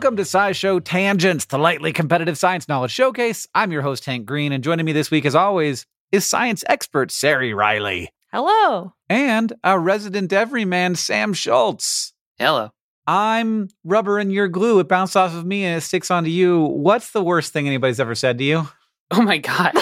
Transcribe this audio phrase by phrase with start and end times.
[0.00, 3.46] Welcome to SciShow Tangents, the lightly competitive science knowledge showcase.
[3.54, 7.10] I'm your host, Hank Green, and joining me this week, as always, is science expert
[7.10, 8.08] Sari Riley.
[8.32, 8.94] Hello.
[9.10, 12.14] And our resident everyman, Sam Schultz.
[12.38, 12.70] Hello.
[13.06, 14.78] I'm rubber and you're glue.
[14.78, 16.62] It bounced off of me and it sticks onto you.
[16.62, 18.70] What's the worst thing anybody's ever said to you?
[19.10, 19.74] Oh my God.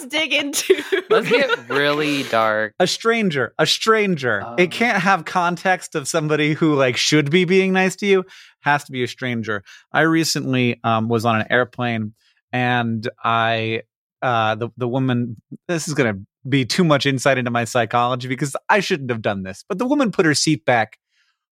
[0.00, 0.82] Let's dig into.
[1.10, 2.74] Let's get really dark.
[2.78, 4.40] A stranger, a stranger.
[4.56, 4.70] It oh.
[4.70, 8.24] can't have context of somebody who like should be being nice to you.
[8.60, 9.62] Has to be a stranger.
[9.92, 12.14] I recently um, was on an airplane
[12.50, 13.82] and I
[14.22, 15.36] uh, the the woman.
[15.68, 16.18] This is gonna
[16.48, 19.64] be too much insight into my psychology because I shouldn't have done this.
[19.68, 20.98] But the woman put her seat back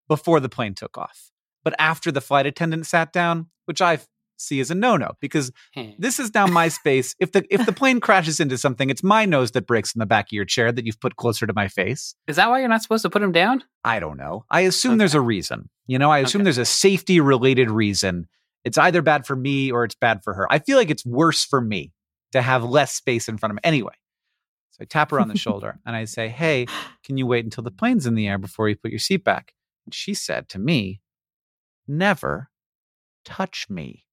[0.09, 1.31] before the plane took off.
[1.65, 3.99] But after the flight attendant sat down, which I
[4.39, 5.91] see as a no-no because hmm.
[5.99, 7.15] this is now my space.
[7.19, 10.07] If the if the plane crashes into something, it's my nose that breaks in the
[10.07, 12.15] back of your chair that you've put closer to my face.
[12.27, 13.65] Is that why you're not supposed to put him down?
[13.85, 14.45] I don't know.
[14.51, 14.99] I assume okay.
[14.99, 15.69] there's a reason.
[15.87, 16.45] You know, I assume okay.
[16.45, 18.29] there's a safety related reason.
[18.65, 20.47] It's either bad for me or it's bad for her.
[20.51, 21.93] I feel like it's worse for me
[22.33, 23.61] to have less space in front of me.
[23.65, 23.95] Anyway,
[24.71, 26.67] so I tap her on the shoulder and I say, "Hey,
[27.05, 29.55] can you wait until the plane's in the air before you put your seat back?"
[29.87, 31.01] And she said to me,
[31.87, 32.51] "Never
[33.25, 34.05] touch me."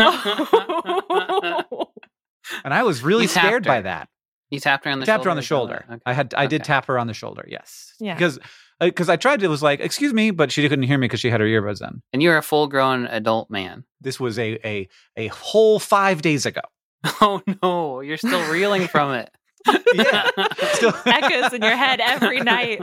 [2.64, 4.08] and I was really scared by that.
[4.50, 5.24] You tapped her on the tapped shoulder.
[5.24, 5.84] her on the shoulder.
[5.88, 6.00] Okay.
[6.06, 6.48] I had I okay.
[6.48, 7.46] did tap her on the shoulder.
[7.48, 7.94] Yes.
[8.00, 8.14] Yeah.
[8.14, 8.38] Because
[8.80, 11.20] because uh, I tried to was like excuse me, but she couldn't hear me because
[11.20, 12.02] she had her earbuds in.
[12.12, 13.84] And you're a full grown adult man.
[14.00, 16.62] This was a a a whole five days ago.
[17.22, 19.30] Oh no, you're still reeling from it.
[19.94, 20.30] yeah,
[20.72, 20.94] still.
[21.06, 22.80] echoes in your head every night.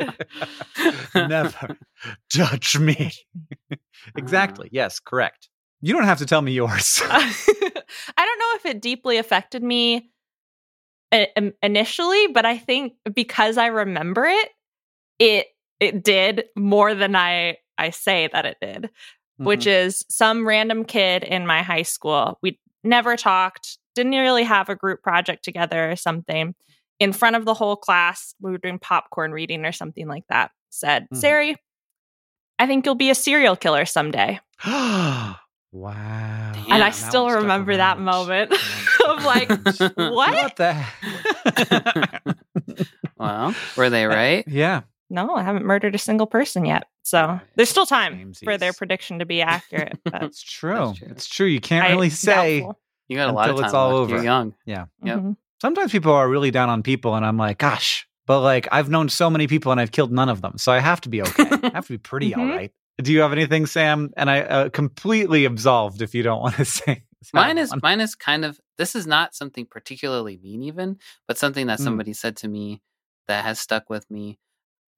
[1.15, 1.75] Never
[2.31, 3.11] touch me.
[4.15, 4.69] exactly.
[4.71, 5.49] Yes, correct.
[5.81, 7.01] You don't have to tell me yours.
[7.09, 7.69] I
[8.17, 10.09] don't know if it deeply affected me
[11.61, 14.49] initially, but I think because I remember it,
[15.19, 15.47] it
[15.79, 19.45] it did more than I I say that it did, mm-hmm.
[19.45, 22.39] which is some random kid in my high school.
[22.41, 26.55] We never talked, didn't really have a group project together or something.
[26.99, 30.49] In front of the whole class, we were doing popcorn reading or something like that.
[30.71, 31.17] Said, mm-hmm.
[31.17, 31.55] Sari,
[32.57, 34.39] I think you'll be a serial killer someday.
[35.71, 36.53] wow.
[36.55, 38.51] And and I still remember that moment
[39.07, 40.33] of like, what?
[40.33, 40.85] What the
[43.17, 44.43] well, were they right?
[44.47, 44.81] yeah.
[45.09, 46.83] No, I haven't murdered a single person yet.
[47.03, 49.97] So there's still time for their prediction to be accurate.
[50.03, 50.73] But It's true.
[50.75, 51.07] That's true.
[51.11, 51.47] It's true.
[51.47, 52.59] You can't I- really say.
[52.59, 52.79] doubtful.
[53.07, 53.99] You got a lot of Until time it's all left.
[54.01, 54.15] over.
[54.15, 54.53] You're young.
[54.65, 54.89] Yep.
[55.05, 55.37] Mhm.
[55.61, 59.07] Sometimes people are really down on people, and I'm like, gosh, but like I've known
[59.07, 61.45] so many people and I've killed none of them, so I have to be okay.
[61.63, 62.55] I have to be pretty all Mhm.
[62.57, 62.71] right.
[63.01, 64.11] Do you have anything, Sam?
[64.17, 67.03] And I uh, completely absolved if you don't want to say.
[67.33, 67.79] Mine is one.
[67.83, 70.97] mine is kind of this is not something particularly mean even,
[71.27, 71.83] but something that Mm.
[71.83, 72.81] somebody said to me
[73.27, 74.39] that has stuck with me.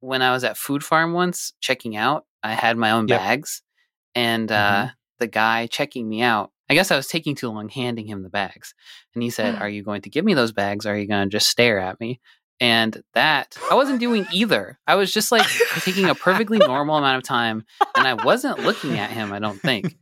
[0.02, 3.20] When I was at Food Farm once checking out, I had my own Yep.
[3.20, 3.62] bags
[4.16, 8.08] and uh the guy checking me out, I guess I was taking too long handing
[8.08, 8.74] him the bags.
[9.14, 11.30] And he said, "Are you going to give me those bags or are you going
[11.30, 12.22] to just stare at me?"
[12.60, 14.78] And that I wasn't doing either.
[14.86, 15.48] I was just like
[15.80, 17.64] taking a perfectly normal amount of time
[17.96, 19.96] and I wasn't looking at him, I don't think.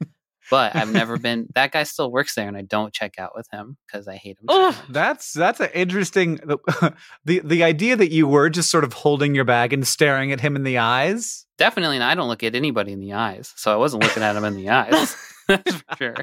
[0.49, 1.47] But I've never been.
[1.55, 4.37] That guy still works there, and I don't check out with him because I hate
[4.39, 4.45] him.
[4.49, 4.75] So much.
[4.89, 6.35] That's that's an interesting
[7.25, 10.39] the the idea that you were just sort of holding your bag and staring at
[10.39, 11.45] him in the eyes.
[11.57, 14.35] Definitely, not, I don't look at anybody in the eyes, so I wasn't looking at
[14.35, 15.15] him in the eyes.
[15.47, 16.15] That's for sure.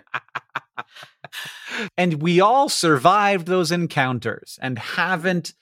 [1.97, 5.55] And we all survived those encounters and haven't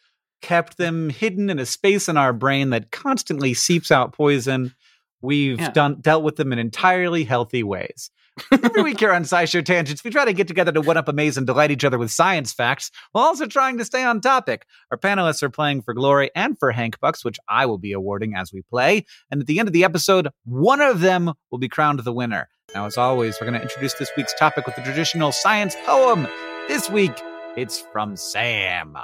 [0.43, 4.75] kept them hidden in a space in our brain that constantly seeps out poison.
[5.23, 5.71] We've Yeah.
[5.71, 8.11] done dealt with them in entirely healthy ways.
[8.51, 11.37] Every week here on SciShow Tangents, we try to get together to one up amaze
[11.37, 14.65] and delight each other with science facts while also trying to stay on topic.
[14.91, 18.35] Our panelists are playing for glory and for Hank Bucks, which I will be awarding
[18.35, 19.05] as we play.
[19.31, 22.49] And at the end of the episode, one of them will be crowned the winner.
[22.75, 26.27] Now, as always, we're going to introduce this week's topic with the traditional science poem.
[26.69, 27.13] This week,
[27.55, 28.97] it's from Sam.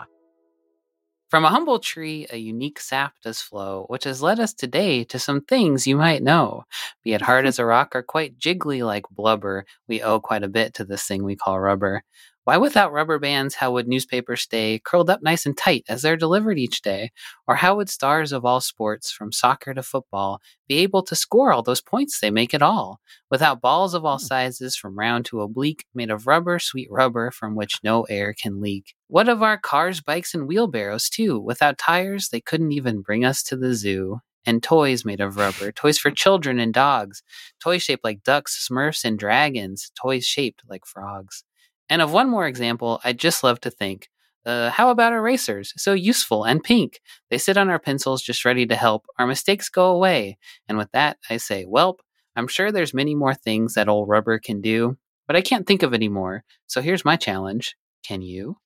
[1.28, 5.18] From a humble tree, a unique sap does flow, which has led us today to
[5.18, 6.64] some things you might know.
[7.04, 10.48] Be it hard as a rock or quite jiggly like blubber, we owe quite a
[10.48, 12.02] bit to this thing we call rubber.
[12.48, 16.16] Why, without rubber bands, how would newspapers stay curled up nice and tight as they're
[16.16, 17.12] delivered each day?
[17.46, 21.52] Or how would stars of all sports, from soccer to football, be able to score
[21.52, 23.00] all those points they make at all?
[23.30, 24.24] Without balls of all Hmm.
[24.24, 28.60] sizes, from round to oblique, made of rubber, sweet rubber, from which no air can
[28.62, 28.94] leak.
[29.08, 31.38] What of our cars, bikes, and wheelbarrows, too?
[31.38, 34.20] Without tires, they couldn't even bring us to the zoo.
[34.46, 37.22] And toys made of rubber, toys for children and dogs,
[37.60, 41.44] toys shaped like ducks, smurfs, and dragons, toys shaped like frogs.
[41.90, 44.08] And of one more example, I'd just love to think.
[44.46, 45.74] Uh, how about erasers?
[45.76, 47.00] So useful and pink.
[47.30, 50.38] They sit on our pencils just ready to help our mistakes go away.
[50.68, 51.98] And with that, I say, Welp,
[52.36, 54.96] I'm sure there's many more things that old rubber can do,
[55.26, 56.44] but I can't think of any more.
[56.66, 57.76] So here's my challenge.
[58.04, 58.56] Can you?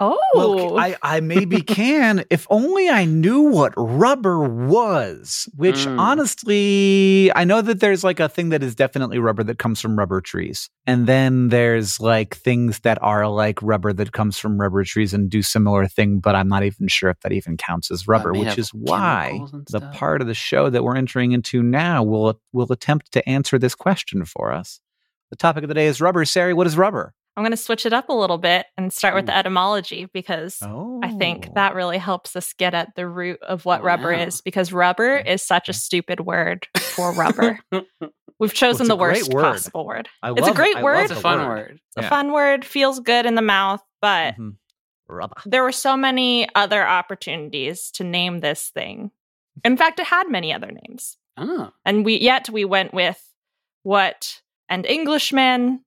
[0.00, 5.98] Oh, Well, I, I maybe can if only I knew what rubber was, which Mm.
[5.98, 9.96] honestly, I know that there's like a thing that is definitely rubber that comes from
[9.96, 10.68] rubber trees.
[10.86, 15.30] And then there's like things that are like rubber that comes from rubber trees and
[15.30, 18.58] do similar thing, but I'm not even sure if that even counts as rubber, which
[18.58, 23.12] is why the part of the show that we're entering into now will will attempt
[23.12, 24.80] to answer this question for us.
[25.30, 26.24] The topic of the day is rubber.
[26.24, 27.14] Sari, what is rubber?
[27.36, 29.26] I'm going to switch it up a little bit and start with Ooh.
[29.26, 33.64] the etymology because Oh, I think that really helps us get at the root of
[33.64, 34.26] what Oh, rubber yeah.
[34.26, 37.58] is because rubber is such a stupid word for rubber.
[38.38, 39.42] We've chosen it's the worst word.
[39.42, 40.08] possible word.
[40.22, 41.02] I It's a great I word.
[41.02, 41.48] It's a fun word.
[41.48, 41.80] word.
[41.96, 44.56] It's a fun word, feels good in the mouth, but Mhm.
[45.08, 45.34] Rubber.
[45.44, 49.10] there were so many other opportunities to name this thing.
[49.64, 51.16] In fact, it had many other names.
[51.36, 53.20] Oh, And we yet we went with
[53.82, 55.83] what an Englishman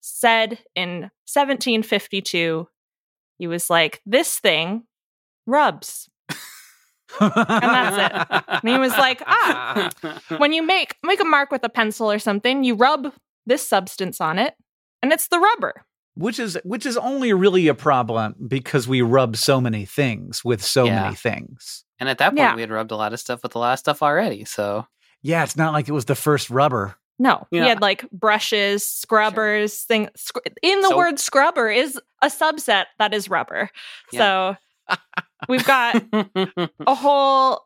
[0.00, 2.66] said in 1752.
[3.38, 4.84] He was like, "This thing
[5.46, 6.08] rubs."
[7.20, 7.96] And that's
[8.30, 8.44] it.
[8.62, 9.90] And he was like, "Ah,
[10.38, 13.12] when you make make a mark with a pencil or something, you rub
[13.46, 14.54] this substance on it,
[15.02, 19.36] and it's the rubber." which is which is only really a problem because we rub
[19.36, 21.02] so many things with so Yeah.
[21.04, 21.84] many things.
[22.00, 22.54] and at that point, Yeah.
[22.56, 24.44] we had rubbed a lot of stuff with a lot of stuff already.
[24.44, 24.86] So
[25.22, 26.96] Yeah, it's not like it was the first rubber.
[27.20, 27.62] No, Yeah.
[27.64, 30.08] he had like brushes, scrubbers, thing.
[30.16, 30.96] Sc- in the Soap.
[30.96, 33.68] word scrubber is a subset that is rubber.
[34.12, 34.56] So
[35.48, 37.60] we've got a whole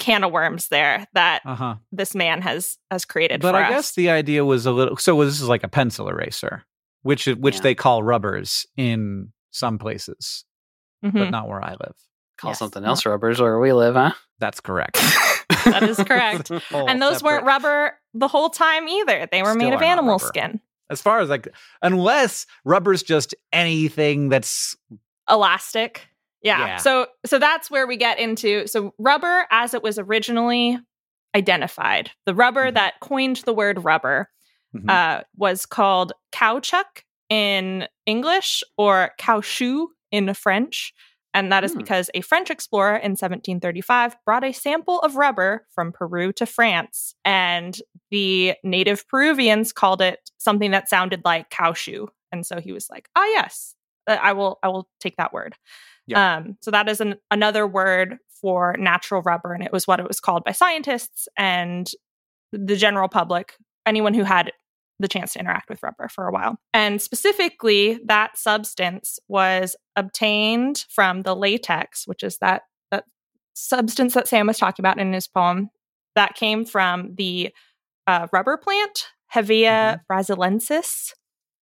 [0.00, 1.74] can of worms there that Uh huh.
[1.92, 3.70] this man has has created But for I us.
[3.70, 4.96] guess the idea was a little.
[4.96, 6.64] So this is like a pencil eraser,
[7.02, 7.60] which which Yeah.
[7.62, 10.44] they call rubbers in some places,
[11.02, 11.30] but Mhm.
[11.30, 11.94] not where I live.
[12.36, 12.58] Call Yes.
[12.58, 14.12] something else rubbers where we live, huh?
[14.40, 14.98] That's correct.
[15.72, 16.40] That is correct.
[16.40, 19.28] It's a whole and those weren't rubber the whole time either.
[19.30, 20.24] They were Still made of animal rubber.
[20.26, 20.60] skin,
[20.90, 21.48] As far as like,
[21.82, 24.76] unless rubber's just anything that's
[25.30, 26.06] elastic.
[26.42, 26.58] Yeah.
[26.66, 26.76] Yeah.
[26.76, 30.78] So so that's where we get into so rubber as it was originally
[31.34, 32.10] identified.
[32.26, 32.74] The rubber Mhm.
[32.74, 34.30] that coined the word rubber
[34.74, 34.88] Mhm.
[34.90, 40.92] uh, was called caoutchouc in English or caoutchouc in French.
[41.34, 41.78] And that is Hmm.
[41.78, 47.14] because a French explorer in 1735 brought a sample of rubber from Peru to France.
[47.24, 47.78] And
[48.10, 52.08] the native Peruvians called it something that sounded like caoutchouc.
[52.32, 53.74] And so he was like, ah, yes,
[54.06, 55.54] uh, I will, I will take that word.
[56.36, 59.52] Um, so that is an, another word for natural rubber.
[59.52, 61.90] And it was what it was called by scientists and
[62.52, 63.54] the general public,
[63.84, 64.52] anyone who had
[64.98, 66.58] the chance to interact with rubber for a while.
[66.74, 73.04] And specifically, that substance was obtained from the latex, which is that, that
[73.54, 75.70] substance that Sam was talking about in his poem.
[76.14, 77.54] That came from the
[78.06, 81.12] uh, rubber plant, Hevea brasiliensis.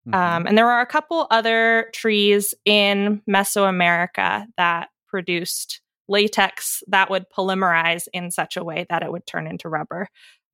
[0.07, 0.15] Mhm.
[0.15, 7.25] Um, and there are a couple other trees in Mesoamerica that produced latex that would
[7.35, 10.07] polymerize in such a way that it would turn into rubber.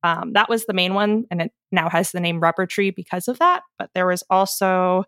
[0.04, 3.28] Um, that was the main one, and it now has the name rubber tree because
[3.28, 3.62] of that.
[3.78, 5.04] But there was also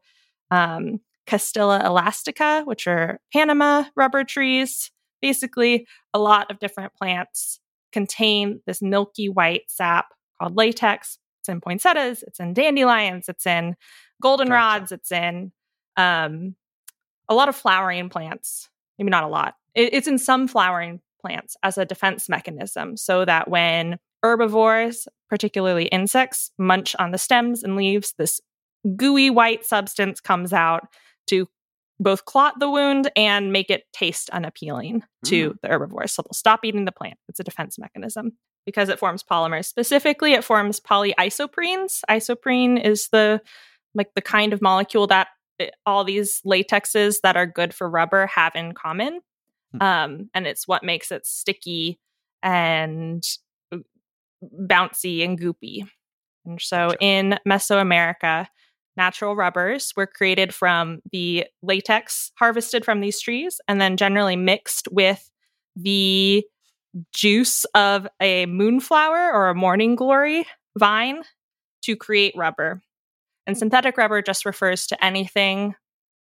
[0.51, 4.91] um, Castilla elastica, which are Panama rubber trees.
[5.21, 7.61] Basically, a lot of different plants
[7.93, 10.07] contain this milky white sap
[10.39, 11.19] called latex.
[11.41, 13.77] It's in poinsettias, it's in dandelions, it's in
[14.23, 15.53] goldenrods, it's in
[15.97, 16.57] um,
[17.29, 18.69] a lot of flowering plants.
[18.99, 19.55] Maybe not a lot.
[19.75, 25.85] It, it's in some flowering plants as a defense mechanism so that when herbivores, particularly
[25.87, 28.40] insects, munch on the stems and leaves, this
[28.97, 30.88] gooey white substance comes out
[31.26, 31.47] to
[32.00, 36.12] both clot the wound and make it taste unappealing to the herbivores.
[36.12, 37.19] So they'll stop eating the plant.
[37.28, 38.33] It's a defense mechanism
[38.66, 39.66] because it forms polymers.
[39.66, 42.00] Specifically, it forms polyisoprenes.
[42.11, 43.40] Isoprene is the
[43.95, 45.28] like the kind of molecule that
[45.59, 49.21] it- all these latexes that are good for rubber have in common.
[49.73, 49.83] Hmm.
[49.83, 52.00] Um, and it's what makes it sticky
[52.43, 53.25] and
[54.69, 55.89] bouncy and goopy.
[56.45, 56.97] And so Gotcha.
[57.01, 58.47] in Mesoamerica,
[58.97, 64.89] natural rubbers were created from the latex harvested from these trees and then generally mixed
[64.91, 65.31] with
[65.77, 66.45] the
[67.13, 70.47] juice of a moonflower or a morning glory
[70.79, 71.23] vine
[71.83, 72.81] to create rubber.
[73.47, 73.59] And hmm.
[73.59, 75.75] synthetic rubber just refers to anything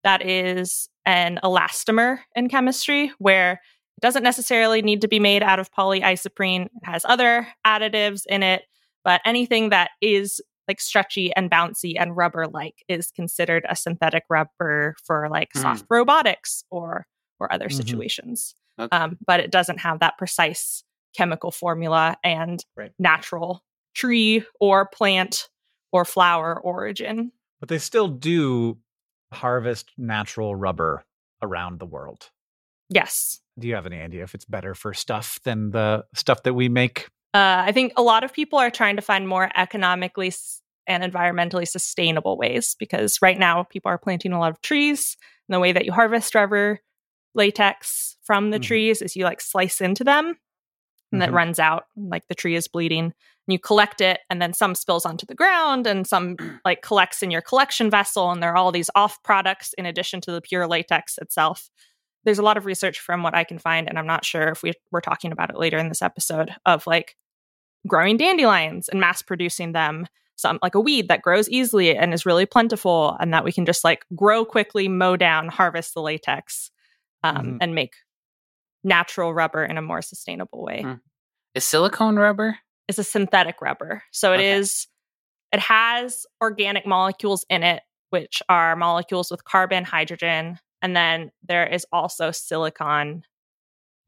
[0.05, 3.61] that is an elastomer in chemistry, where
[3.97, 6.67] it doesn't necessarily need to be made out of polyisoprene.
[6.67, 8.63] It has other additives in it,
[9.05, 14.25] but anything that is like stretchy and bouncy and rubber like is considered a synthetic
[14.29, 15.61] rubber for like Hmm.
[15.63, 17.07] soft robotics or
[17.39, 17.73] or other Mhm.
[17.77, 18.55] situations.
[18.79, 18.97] Okay.
[18.97, 20.83] Um, but it doesn't have that precise
[21.15, 22.93] chemical formula and Right.
[22.99, 23.63] natural
[23.95, 25.49] tree or plant
[25.93, 27.33] or flower origin.
[27.61, 28.79] But they still do
[29.33, 31.05] harvest natural rubber
[31.43, 32.31] around the world.
[32.89, 33.41] Yes.
[33.59, 36.69] Do you have any idea if it's better for stuff than the stuff that we
[36.69, 37.09] make?
[37.35, 40.33] Uh, I think a lot of people are trying to find more economically
[40.87, 45.17] and environmentally sustainable ways because right now people are planting a lot of trees.
[45.49, 46.81] And the way that you harvest rubber
[47.35, 48.63] latex from the Mhm.
[48.65, 50.39] trees is you like slice into them
[51.13, 51.35] and that Mhm.
[51.35, 53.05] runs out, like the tree is bleeding.
[53.05, 57.23] And you collect it, and then some spills onto the ground, and some like collects
[57.23, 58.31] in your collection vessel.
[58.33, 61.71] And there are all these off products in addition to the pure latex itself.
[62.27, 64.63] There's a lot of research from what I can find, and I'm not sure if
[64.63, 67.17] we, we're talking about it later in this episode of like
[67.87, 70.07] growing dandelions and mass producing them
[70.39, 73.65] some like a weed that grows easily and is really plentiful and that we can
[73.65, 76.71] just like grow quickly mow down harvest the latex
[77.25, 77.59] um, Mhm.
[77.63, 77.95] and make
[78.85, 80.95] natural rubber in a more sustainable way Hmm.
[81.55, 82.59] Is silicone rubber?
[82.89, 84.53] is a synthetic rubber so it Okay.
[84.53, 84.89] is
[85.53, 91.67] it has organic molecules in it which are molecules with carbon hydrogen and then there
[91.67, 93.23] is also silicon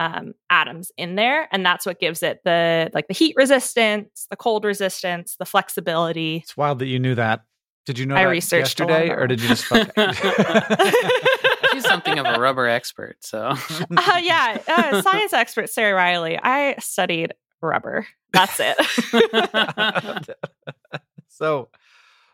[0.01, 4.37] um, atoms in there and that's what gives it the like the heat resistance the
[4.37, 7.43] cold resistance the flexibility It's wild that you knew that.
[7.85, 9.91] Did you know I that researched a lot yesterday, or did you just fuck?
[11.73, 16.75] She's something of a rubber expert, so uh, yeah uh, science expert Sari Riley i
[16.79, 17.33] studied
[17.63, 18.77] rubber that's it
[21.29, 21.69] so,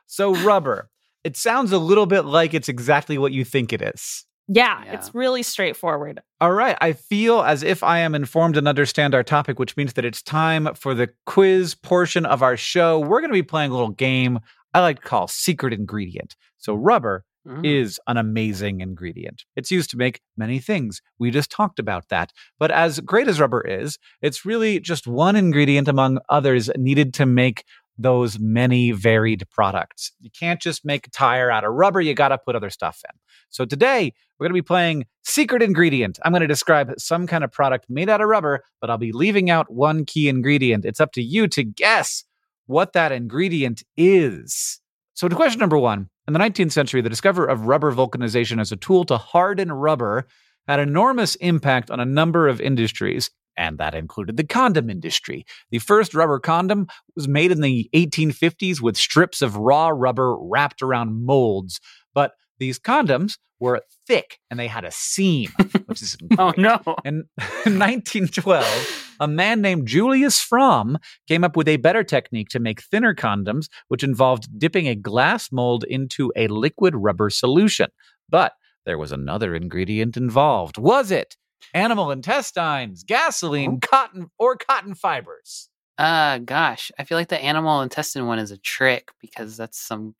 [0.06, 0.90] so rubber.
[1.24, 4.24] It sounds a little bit like it's exactly what you think it is.
[4.46, 4.92] yeah, Yeah.
[4.92, 6.76] it's really straightforward All right.
[6.82, 10.20] I feel as if I am informed and understand our topic, which means that it's
[10.22, 12.98] time for the quiz portion of our show.
[13.00, 14.38] We're going to be playing a little game
[14.74, 16.36] I like to call Secret Ingredient.
[16.58, 17.62] So, rubber Mm.
[17.62, 19.44] is an amazing ingredient.
[19.54, 21.02] It's used to make many things.
[21.18, 22.32] We just talked about that.
[22.58, 27.26] But as great as rubber is, it's really just one ingredient among others needed to
[27.26, 27.64] make
[27.96, 30.12] those many varied products.
[30.20, 33.02] You can't just make a tire out of rubber, you got to put other stuff
[33.08, 33.18] in.
[33.50, 36.18] So today, we're going to be playing Secret Ingredient.
[36.24, 39.12] I'm going to describe some kind of product made out of rubber, but I'll be
[39.12, 40.84] leaving out one key ingredient.
[40.84, 42.24] It's up to you to guess
[42.66, 44.80] what that ingredient is.
[45.14, 48.72] So, to question number one In the 19th century, the discovery of rubber vulcanization as
[48.72, 50.26] a tool to harden rubber
[50.66, 55.44] had enormous impact on a number of industries and that included the condom industry.
[55.70, 60.82] The first rubber condom was made in the 1850s with strips of raw rubber wrapped
[60.82, 61.80] around molds.
[62.14, 65.50] But these condoms were thick and they had a seam,
[65.86, 66.80] which is Oh no.
[67.04, 67.24] in
[67.64, 73.14] 1912, a man named Julius Fromm came up with a better technique to make thinner
[73.14, 77.88] condoms, which involved dipping a glass mold into a liquid rubber solution.
[78.28, 78.52] But
[78.86, 80.76] there was another ingredient involved.
[80.78, 81.36] Was it
[81.72, 85.68] animal intestines, gasoline, cotton, or cotton fibers?
[85.96, 90.14] Uh gosh, I feel like the animal intestine one is a trick because that's some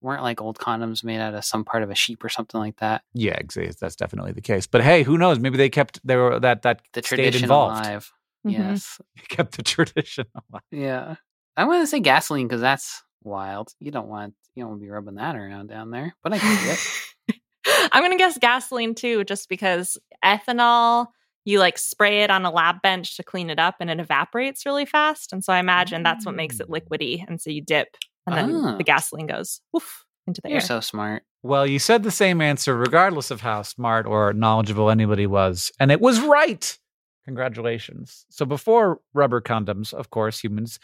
[0.00, 2.76] weren't like old condoms made out of some part of a sheep or something like
[2.78, 3.02] that.
[3.14, 3.74] Yeah, exactly.
[3.80, 4.66] That's definitely the case.
[4.66, 5.38] But hey, who knows?
[5.38, 7.76] Maybe they kept they were that that The tradition involved.
[7.84, 8.12] alive.
[8.46, 8.52] Mhm.
[8.52, 9.00] Yes.
[9.28, 10.62] kept the tradition alive.
[10.70, 11.16] Yeah.
[11.56, 13.74] I want to say gasoline because that's wild.
[13.80, 16.14] You don't want you don't want to be rubbing that around down there.
[16.22, 17.40] But I can see it.
[17.92, 21.06] I'm gonna guess gasoline too, just because ethanol,
[21.44, 24.66] you like spray it on a lab bench to clean it up and it evaporates
[24.66, 25.32] really fast.
[25.32, 26.80] And so I imagine that's what makes it Mm.
[26.80, 27.24] liquidy.
[27.26, 27.96] And so you dip
[28.26, 28.76] and then Ah.
[28.76, 30.60] the gasoline goes woof into the You're air.
[30.60, 31.22] so smart.
[31.42, 35.90] Well, you said the same answer, regardless of how smart or knowledgeable anybody was, and
[35.92, 36.76] it was right.
[37.24, 38.24] Congratulations.
[38.30, 40.80] So, before rubber condoms, of course, humans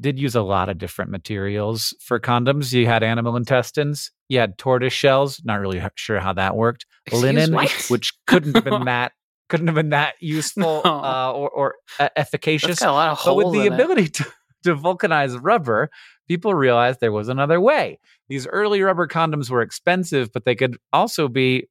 [0.00, 2.72] did use a lot of different materials for condoms.
[2.72, 5.40] You had animal intestines, you had tortoise shells.
[5.44, 6.86] Not really sure how that worked.
[7.06, 7.68] Excuse Linen, me?
[7.88, 9.12] which couldn't have been that
[9.48, 10.90] couldn't have been that useful No.
[10.90, 12.82] uh, or, or uh, efficacious.
[12.82, 13.72] a lot of But with the it.
[13.72, 14.24] ability to,
[14.64, 15.88] to vulcanize rubber,
[16.26, 18.00] people realized there was another way.
[18.28, 21.68] These early rubber condoms were expensive, but they could also be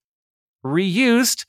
[0.66, 1.46] reused.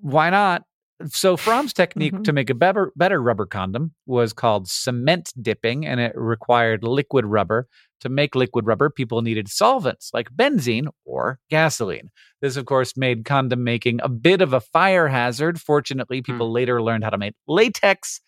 [0.00, 0.62] Why not?
[1.06, 2.24] So Fromm's technique Mhm.
[2.24, 7.24] to make a better, better rubber condom was called cement dipping, and it required liquid
[7.24, 7.68] rubber.
[8.00, 12.10] To make liquid rubber, people needed solvents like benzene or gasoline.
[12.40, 15.60] This, of course, made condom making a bit of a fire hazard.
[15.60, 18.20] Fortunately, people later learned how to make latex,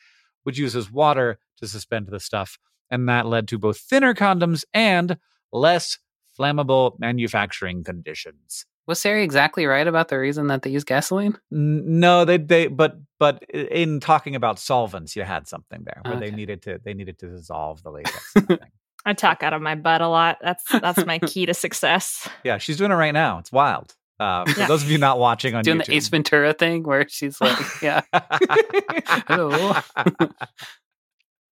[0.42, 2.58] which uses water to suspend the stuff.
[2.90, 5.16] And that led to both thinner condoms and
[5.52, 5.98] less
[6.38, 8.66] flammable manufacturing conditions.
[8.86, 11.38] Was Sari exactly right about the reason that they use gasoline?
[11.50, 16.30] No, they they but but in talking about solvents, you had something there where they
[16.32, 18.34] needed to they needed to dissolve the latex.
[19.04, 20.38] I talk out of my butt a lot.
[20.42, 22.28] That's that's my key to success.
[22.44, 23.38] yeah, she's doing it right now.
[23.38, 23.94] It's wild.
[24.20, 24.66] Uh, for Yeah.
[24.68, 27.58] those of you not watching on Doing YouTube, the Ace Ventura thing where she's like,
[27.82, 28.02] yeah.
[29.26, 29.74] Hello.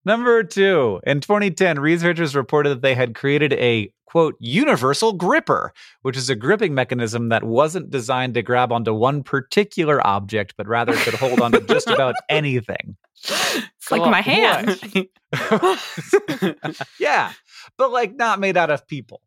[0.04, 6.16] Number two, in 2010, researchers reported that they had created a quote universal gripper, which
[6.16, 10.94] is a gripping mechanism that wasn't designed to grab onto one particular object, but rather
[10.94, 12.96] could hold onto just about anything.
[13.22, 14.80] It's like my hand.
[16.98, 17.32] yeah,
[17.76, 19.20] but like not made out of people.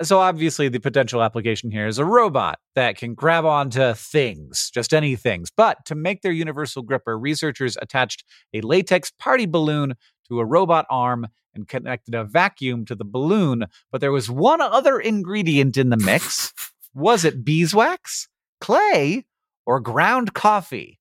[0.00, 4.94] So obviously, the potential application here is a robot that can grab onto things, just
[4.94, 5.50] any things.
[5.50, 8.22] But to make their universal gripper, researchers attached
[8.54, 9.94] a latex party balloon
[10.28, 13.66] to a robot arm and connected a vacuum to the balloon.
[13.90, 16.52] But there was one other ingredient in the mix.
[16.94, 18.28] was it beeswax,
[18.60, 19.24] clay,
[19.66, 20.98] or ground coffee?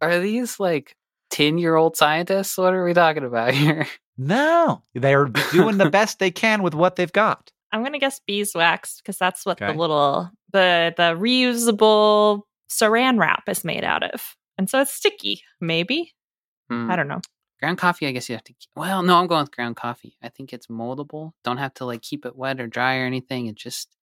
[0.00, 0.96] Are these like
[1.30, 2.56] 10 year old scientists?
[2.58, 3.86] What are we talking about here?
[4.18, 7.50] No, they're doing the best they can with what they've got.
[7.72, 9.72] I'm gonna guess beeswax because that's what Okay.
[9.72, 15.42] the little the the reusable saran wrap is made out of, and so it's sticky.
[15.60, 16.12] Maybe
[16.68, 16.90] Hmm.
[16.90, 17.20] I don't know.
[17.60, 18.54] Ground coffee, I guess you have to.
[18.74, 20.16] Well, no, I'm going with ground coffee.
[20.22, 21.32] I think it's moldable.
[21.44, 23.46] Don't have to like keep it wet or dry or anything.
[23.46, 23.94] It's just,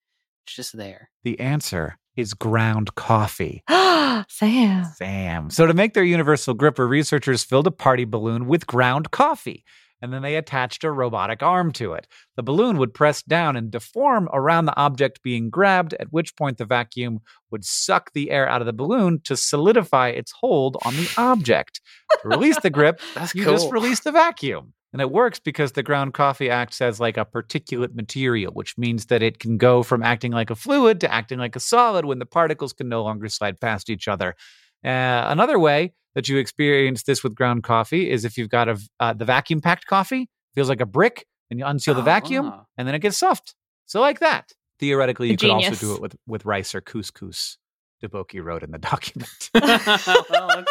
[0.47, 1.11] it's just there.
[1.25, 3.65] The answer is ground coffee.
[4.29, 4.85] Sam.
[4.97, 5.51] Sam.
[5.51, 9.65] So, to make their universal gripper, researchers filled a party balloon with ground coffee,
[10.01, 12.07] and then they attached a robotic arm to it.
[12.37, 16.59] The balloon would press down and deform around the object being grabbed, at which point
[16.59, 20.95] the vacuum would suck the air out of the balloon to solidify its hold on
[20.95, 21.81] the object.
[22.23, 23.55] To release the grip, That's you cool.
[23.55, 24.73] just release the vacuum.
[24.93, 29.07] And it works because the ground coffee acts as like a particulate material, which means
[29.07, 32.19] that it can go from acting like a fluid to acting like a solid when
[32.19, 34.35] the particles can no longer slide past each other.
[34.83, 38.77] Uh, another way that you experience this with ground coffee is if you've got a
[38.99, 42.67] uh, the vacuum packed coffee feels like a brick, and you unseal the vacuum, Oh.
[42.77, 43.55] and then it gets soft.
[43.87, 44.51] So like that.
[44.81, 47.57] Theoretically, you could also do it with with rice or couscous.
[48.03, 49.51] Deboki wrote in the document.
[49.55, 50.65] well.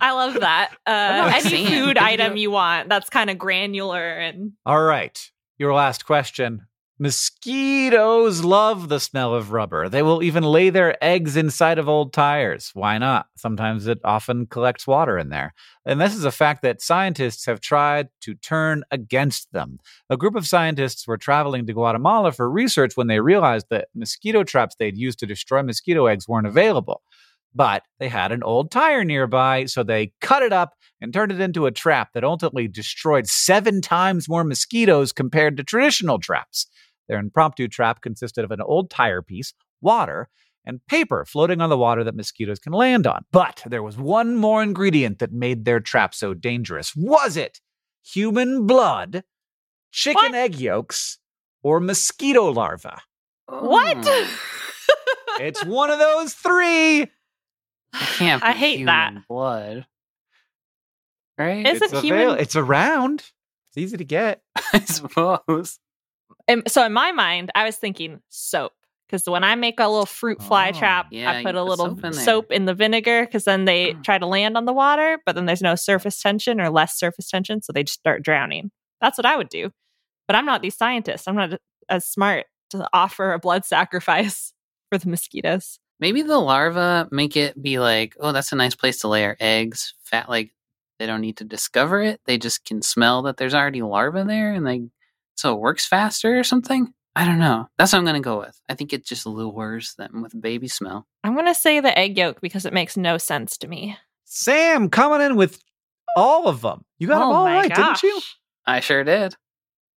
[0.00, 0.76] I love that.
[0.86, 5.18] Uh, any food item you want that's kind of granular and All right.
[5.56, 6.66] Your last question.
[6.98, 9.86] Mosquitoes love the smell of rubber.
[9.86, 12.70] They will even lay their eggs inside of old tires.
[12.72, 13.26] Why not?
[13.36, 15.52] Sometimes it often collects water in there.
[15.84, 19.78] And this is a fact that scientists have tried to turn against them.
[20.08, 24.42] A group of scientists were traveling to Guatemala for research when they realized that mosquito
[24.42, 27.02] traps they'd used to destroy mosquito eggs weren't available.
[27.54, 31.40] But they had an old tire nearby, so they cut it up and turned it
[31.40, 36.66] into a trap that ultimately destroyed seven times more mosquitoes compared to traditional traps.
[37.08, 40.28] Their impromptu trap consisted of an old tire piece, water,
[40.64, 43.24] and paper floating on the water that mosquitoes can land on.
[43.30, 46.94] But there was one more ingredient that made their trap so dangerous.
[46.96, 47.60] Was it
[48.04, 49.22] human blood,
[49.92, 50.34] chicken What?
[50.34, 51.18] egg yolks,
[51.62, 52.88] or mosquito larvae?
[53.48, 53.96] what?
[54.04, 54.38] Oh,
[55.40, 57.02] It's one of those three.
[57.02, 57.10] it
[57.92, 59.14] can't I hate that.
[59.28, 59.86] blood.
[61.38, 61.66] Right?
[61.66, 63.20] Is it's, it human- it's around.
[63.68, 64.40] It's easy to get.
[64.72, 65.78] I suppose.
[66.48, 68.72] And so in my mind, I was thinking soap
[69.06, 71.68] because when I make a little fruit fly Oh, trap, yeah, I put a put
[71.68, 74.04] little soap in soap in the vinegar because then they Mm.
[74.04, 77.28] try to land on the water, but then there's no surface tension or less surface
[77.28, 78.70] tension, so they just start drowning.
[79.00, 79.70] That's what I would do.
[80.28, 81.28] But I'm not these scientists.
[81.28, 84.52] I'm not as smart to offer a blood sacrifice
[84.90, 85.78] for the mosquitoes.
[85.98, 89.36] Maybe the larvae make it be like, oh, that's a nice place to lay our
[89.40, 89.94] eggs.
[90.04, 90.52] Fat, like
[90.98, 92.20] they don't need to discover it.
[92.26, 94.82] They just can smell that there's already larvae there, and they
[95.36, 96.92] so it works faster or something.
[97.14, 97.68] I don't know.
[97.78, 98.60] That's what I'm gonna go with.
[98.68, 101.06] I think it just lures them with baby smell.
[101.24, 103.96] I'm going to say the egg yolk because it makes no sense to me.
[104.24, 105.60] Sam coming in with
[106.16, 106.84] all of them.
[106.98, 108.00] You got them oh all my right, gosh.
[108.00, 108.20] didn't you?
[108.66, 109.34] I sure did.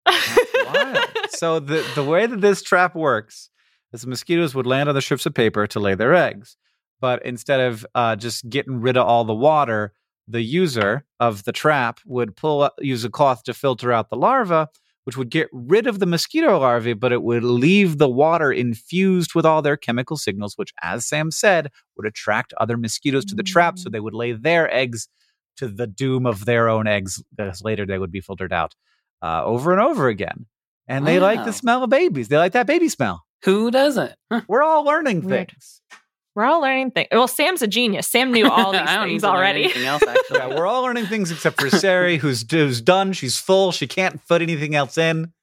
[0.07, 0.97] Wild.
[1.29, 3.49] so the the way that this trap works
[3.93, 6.57] is the mosquitoes would land on the strips of paper to lay their eggs,
[6.99, 9.93] but instead of uh, just getting rid of all the water,
[10.27, 14.15] the user of the trap would pull up, use a cloth to filter out the
[14.15, 14.69] larva,
[15.09, 19.33] which would get rid of the mosquito larvae, but it would leave the water infused
[19.33, 23.41] with all their chemical signals, which, as Sam said, would attract other mosquitoes to the
[23.41, 23.93] trap, so Mm.
[23.93, 25.07] they would lay their eggs
[25.57, 28.75] to the doom of their own eggs, because later they would be filtered out
[29.23, 30.45] uh, over and over again.
[30.87, 32.27] And they like the smell of babies.
[32.27, 33.23] They like that baby smell.
[33.45, 34.13] Who doesn't?
[34.31, 34.41] Huh.
[34.47, 35.49] We're all learning Weird.
[35.49, 35.81] things.
[36.39, 37.09] We're all learning things.
[37.11, 38.07] Well, Sam's a genius.
[38.07, 39.63] Sam knew all these I don't need things to learn already.
[39.65, 40.37] anything else, actually.
[40.39, 43.11] Yeah, we're all learning things except for Sari, who's, who's done.
[43.11, 43.73] She's full.
[43.73, 45.33] She can't put anything else in.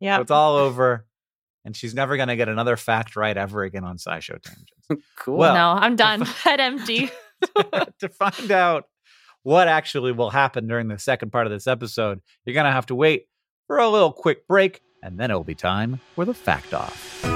[0.00, 0.16] Yeah.
[0.16, 1.04] So it's all over.
[1.66, 5.06] And she's never going to get another fact right ever again on SciShow Tangents.
[5.18, 5.36] cool.
[5.36, 6.22] Well- no, I'm done.
[6.44, 7.10] Head empty.
[7.98, 8.84] to find out
[9.42, 12.86] what actually will happen during the second part of this episode, you're going to have
[12.86, 13.26] to wait
[13.66, 17.35] for a little quick break, and then it'll be time for the fact off.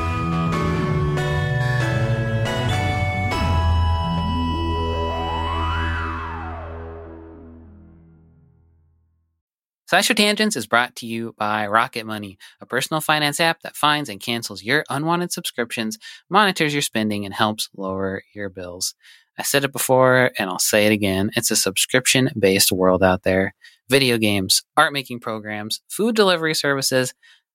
[9.91, 14.09] SciShow Tangents is brought to you by Rocket Money, a personal finance app that finds
[14.09, 15.99] and cancels your unwanted subscriptions,
[16.29, 18.95] monitors your spending, and helps lower your bills.
[19.37, 21.33] I said it before and I'll say it again.
[21.35, 23.53] It's a subscription based world out there.
[23.89, 27.13] Video games, art making programs, food delivery services.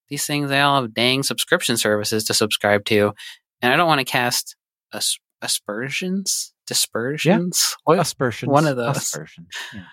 [0.09, 3.13] These things, they all have dang subscription services to subscribe to.
[3.61, 4.57] And I don't want to cast
[4.91, 7.77] as- aspersions, dispersions.
[7.77, 7.99] Oh, what?
[7.99, 8.51] Aspersions.
[8.51, 8.97] One of those.
[8.97, 9.47] Aspersions.
[9.73, 9.83] Yeah.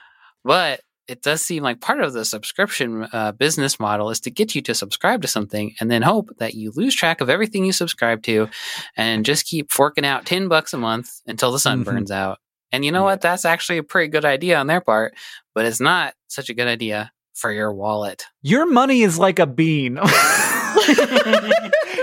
[0.44, 0.80] But
[1.12, 4.62] it does seem like part of the subscription uh, business model is to get you
[4.62, 8.22] to subscribe to something and then hope that you lose track of everything you subscribe
[8.22, 8.48] to
[8.96, 11.84] and just keep forking out 10 bucks a month until the sun Mhm.
[11.84, 12.38] burns out.
[12.72, 13.04] And you know Yeah.
[13.12, 13.20] what?
[13.20, 15.14] That's actually a pretty good idea on their part,
[15.54, 18.24] but it's not such a good idea for your wallet.
[18.40, 19.98] Your money is like a bean.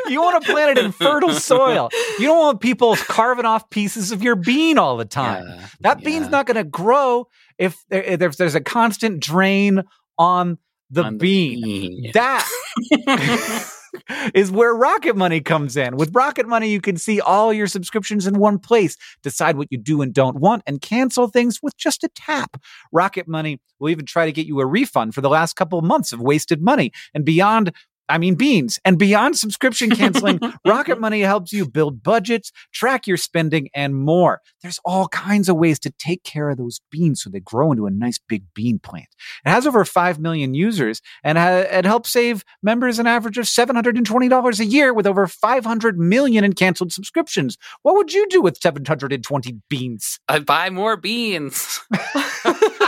[0.08, 1.90] you want to plant it in fertile soil.
[2.20, 5.46] You don't want people carving off pieces of your bean all the time.
[5.48, 7.28] Yeah, That bean's not going to grow
[7.60, 9.84] if, there, if there's a constant drain
[10.18, 10.58] on
[10.90, 11.62] the On the bean.
[11.62, 12.12] bean.
[12.14, 12.50] That
[14.34, 15.96] is where Rocket Money comes in.
[15.98, 19.78] With Rocket Money, you can see all your subscriptions in one place, decide what you
[19.78, 22.60] do and don't want, and cancel things with just a tap.
[22.92, 25.86] Rocket Money will even try to get you a refund for the last couple of
[25.86, 26.92] months of wasted money.
[27.14, 27.72] And beyond,
[28.10, 28.80] I mean, beans.
[28.84, 34.42] And beyond subscription canceling, Rocket Money helps you build budgets, track your spending, and more.
[34.62, 37.86] There's all kinds of ways to take care of those beans so they grow into
[37.86, 39.08] a nice big bean plant.
[39.46, 43.46] It has over 5 million users and ha- it helps save members an average of
[43.46, 47.58] $720 a year with over 500 million in canceled subscriptions.
[47.84, 50.20] What would you do with 720 beans?
[50.28, 51.80] I'd buy more beans.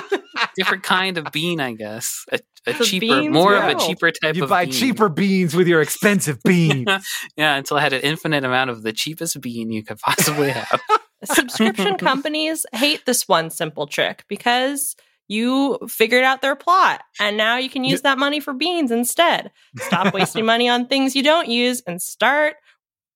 [0.56, 2.26] Different kind of bean, I guess.
[2.32, 4.38] A, a cheaper, beans more of a cheaper type of.
[4.38, 4.74] You buy bean.
[4.74, 6.88] cheaper beans with your expensive beans.
[7.36, 10.82] yeah, until I had an infinite amount of the cheapest bean you could possibly have.
[11.24, 14.96] Subscription companies hate this one simple trick because
[15.28, 19.52] you figured out their plot and now you can use that money for beans instead.
[19.78, 22.56] Stop wasting money on things you don't use and start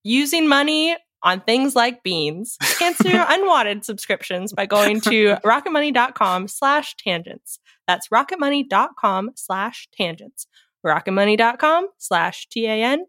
[0.04, 2.56] using money on things like beans.
[2.80, 7.60] Cancel your unwanted subscriptions by going to rocketmoney.com slash tangents.
[7.88, 10.48] That's rocketmoney.com slash tangents.
[10.86, 13.02] rocketmoney.com slash T-A-N-G-E-N-T-S.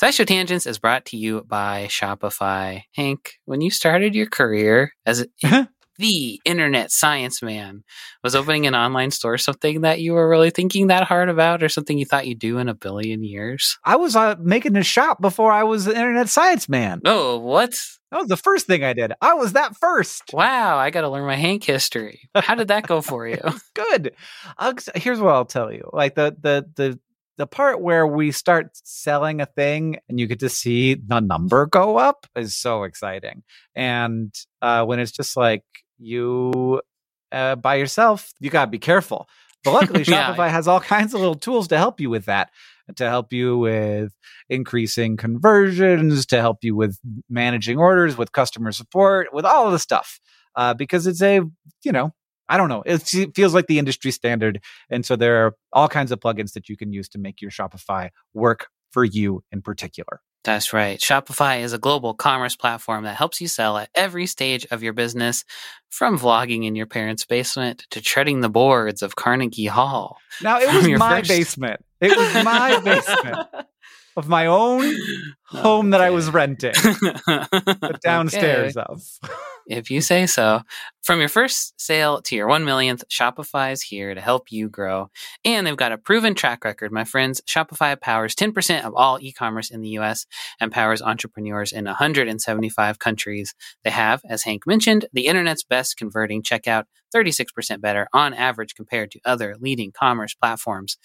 [0.00, 2.82] SciShow Tangents is brought to you by Shopify.
[2.94, 5.26] Hank, when you started your career as
[5.98, 7.82] the internet science man,
[8.22, 11.68] was opening an online store something that you were really thinking that hard about or
[11.68, 13.78] something you thought you'd do in a billion years?
[13.84, 17.00] I was uh, making a shop before I was the internet science man.
[17.04, 17.78] Oh, what?
[18.10, 19.12] That was the first thing I did.
[19.20, 20.22] I was that first.
[20.32, 22.30] Wow, I got to learn my Hank history.
[22.34, 23.40] How did that go for you?
[23.74, 24.14] Good.
[24.56, 25.90] I'll, here's what I'll tell you.
[25.92, 26.98] Like the the the
[27.36, 31.66] the part where we start selling a thing and you get to see the number
[31.66, 33.44] go up is so exciting.
[33.76, 35.62] And uh, when it's just like
[35.98, 36.80] you
[37.32, 39.28] uh, by yourself, you got to be careful.
[39.64, 40.34] But luckily, Yeah.
[40.34, 42.50] Shopify has all kinds of little tools to help you with that,
[42.96, 44.12] to help you with
[44.48, 49.78] increasing conversions, to help you with managing orders, with customer support, with all of the
[49.78, 50.20] stuff.
[50.56, 51.40] Uh, because it's a,
[51.84, 52.12] you know,
[52.48, 53.00] I don't know, it
[53.34, 54.60] feels like the industry standard.
[54.90, 57.50] And so there are all kinds of plugins that you can use to make your
[57.50, 60.20] Shopify work for you in particular.
[60.44, 60.98] That's right.
[60.98, 64.92] Shopify is a global commerce platform that helps you sell at every stage of your
[64.92, 65.44] business,
[65.90, 70.18] from vlogging in your parents' basement to treading the boards of Carnegie Hall.
[70.42, 71.84] Now, it was my first- basement.
[72.00, 73.48] It was my basement
[74.16, 74.94] of my own
[75.44, 78.86] home that I was renting, the downstairs Okay.
[78.88, 79.02] of.
[79.68, 80.62] If you say so.
[81.02, 85.10] From your first sale to your one millionth, Shopify is here to help you grow.
[85.44, 87.42] And they've got a proven track record, my friends.
[87.46, 90.24] Shopify powers 10% of all e commerce in the US
[90.58, 93.54] and powers entrepreneurs in 175 countries.
[93.84, 99.10] They have, as Hank mentioned, the internet's best converting checkout, 36% better on average compared
[99.10, 100.96] to other leading commerce platforms.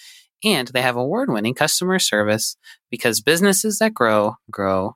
[0.42, 2.56] And they have award winning customer service
[2.90, 4.96] because businesses that grow, grow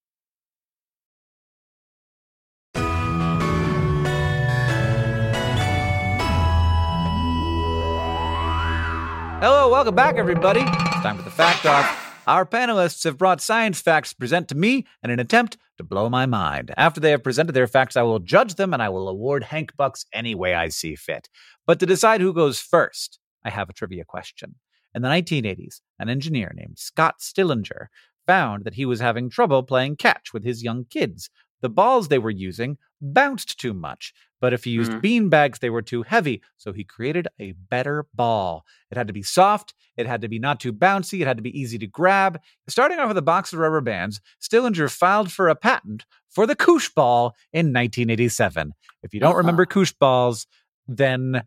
[9.41, 10.59] Hello, welcome back, everybody.
[10.59, 12.21] It's time for the fact off.
[12.27, 16.11] Our panelists have brought science facts to present to me in an attempt to blow
[16.11, 16.71] my mind.
[16.77, 19.75] After they have presented their facts, I will judge them and I will award Hank
[19.75, 21.27] Bucks any way I see fit.
[21.65, 24.57] But to decide who goes first, I have a trivia question.
[24.93, 27.87] In the 1980s, an engineer named Scott Stillinger
[28.27, 31.31] found that he was having trouble playing catch with his young kids.
[31.61, 35.01] The balls they were using bounced too much, but if he used Mhm.
[35.01, 36.41] bean bags, they were too heavy.
[36.57, 38.65] So he created a better ball.
[38.91, 41.43] It had to be soft, it had to be not too bouncy, it had to
[41.43, 42.39] be easy to grab.
[42.67, 46.55] Starting off with a box of rubber bands, Stillinger filed for a patent for the
[46.55, 48.73] Koosh ball in 1987.
[49.03, 49.37] If you don't Ah.
[49.37, 50.47] remember Koosh balls,
[50.87, 51.43] then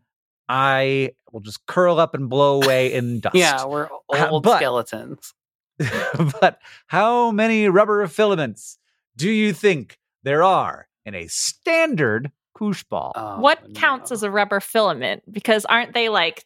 [0.47, 3.35] I will just curl up and blow away in dust.
[3.35, 5.33] Yeah, we're old but- skeletons.
[6.41, 8.77] but how many rubber filaments
[9.17, 13.13] do you think there are in a standard koosh ball?
[13.15, 15.23] Oh, what counts as a rubber filament?
[15.31, 16.45] Because aren't they like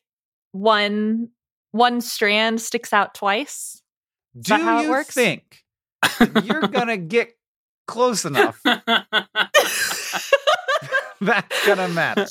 [0.51, 1.29] one
[1.71, 3.81] one strand sticks out twice?
[4.39, 5.13] do that how it you works?
[5.13, 5.63] think
[6.43, 7.31] you're gonna get
[7.87, 8.59] close enough?
[11.21, 12.27] That's gonna matter.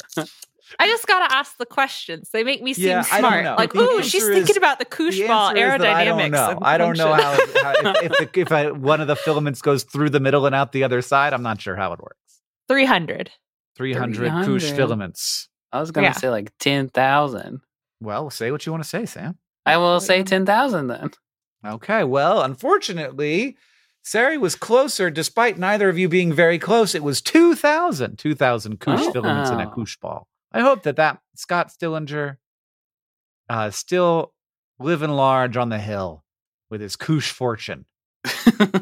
[0.79, 2.31] I just gotta ask the questions.
[2.33, 3.45] They make me seem Yeah, I don't smart.
[3.45, 3.55] know.
[3.57, 6.19] Like, The ooh, she's answer thinking about the koosh ball answer is that I don't
[6.19, 6.31] aerodynamics.
[6.31, 6.59] know.
[6.63, 7.23] I don't know how,
[7.83, 10.55] how if, if, the, if I, one of the filaments goes through the middle and
[10.55, 11.33] out the other side.
[11.33, 12.17] I'm not sure how it works.
[12.69, 13.31] 300.
[13.77, 15.49] 300 koosh filaments.
[15.73, 16.13] I was gonna Yeah.
[16.13, 17.61] say like ten thousand.
[18.01, 19.39] Well, say what you want to say, Sam.
[19.67, 20.27] I will say 300.
[20.27, 21.11] ten thousand then.
[21.67, 23.57] Okay, well, unfortunately,
[24.03, 26.95] Sari was closer despite neither of you being very close.
[26.95, 29.73] It was 2,000, 2,000 koosh oh, filaments in a Wow.
[29.75, 30.29] koosh ball.
[30.53, 32.39] I hope that that Scott Stillinger
[33.49, 34.33] uh, still
[34.79, 36.25] living large on the hill
[36.71, 37.85] with his koosh fortune.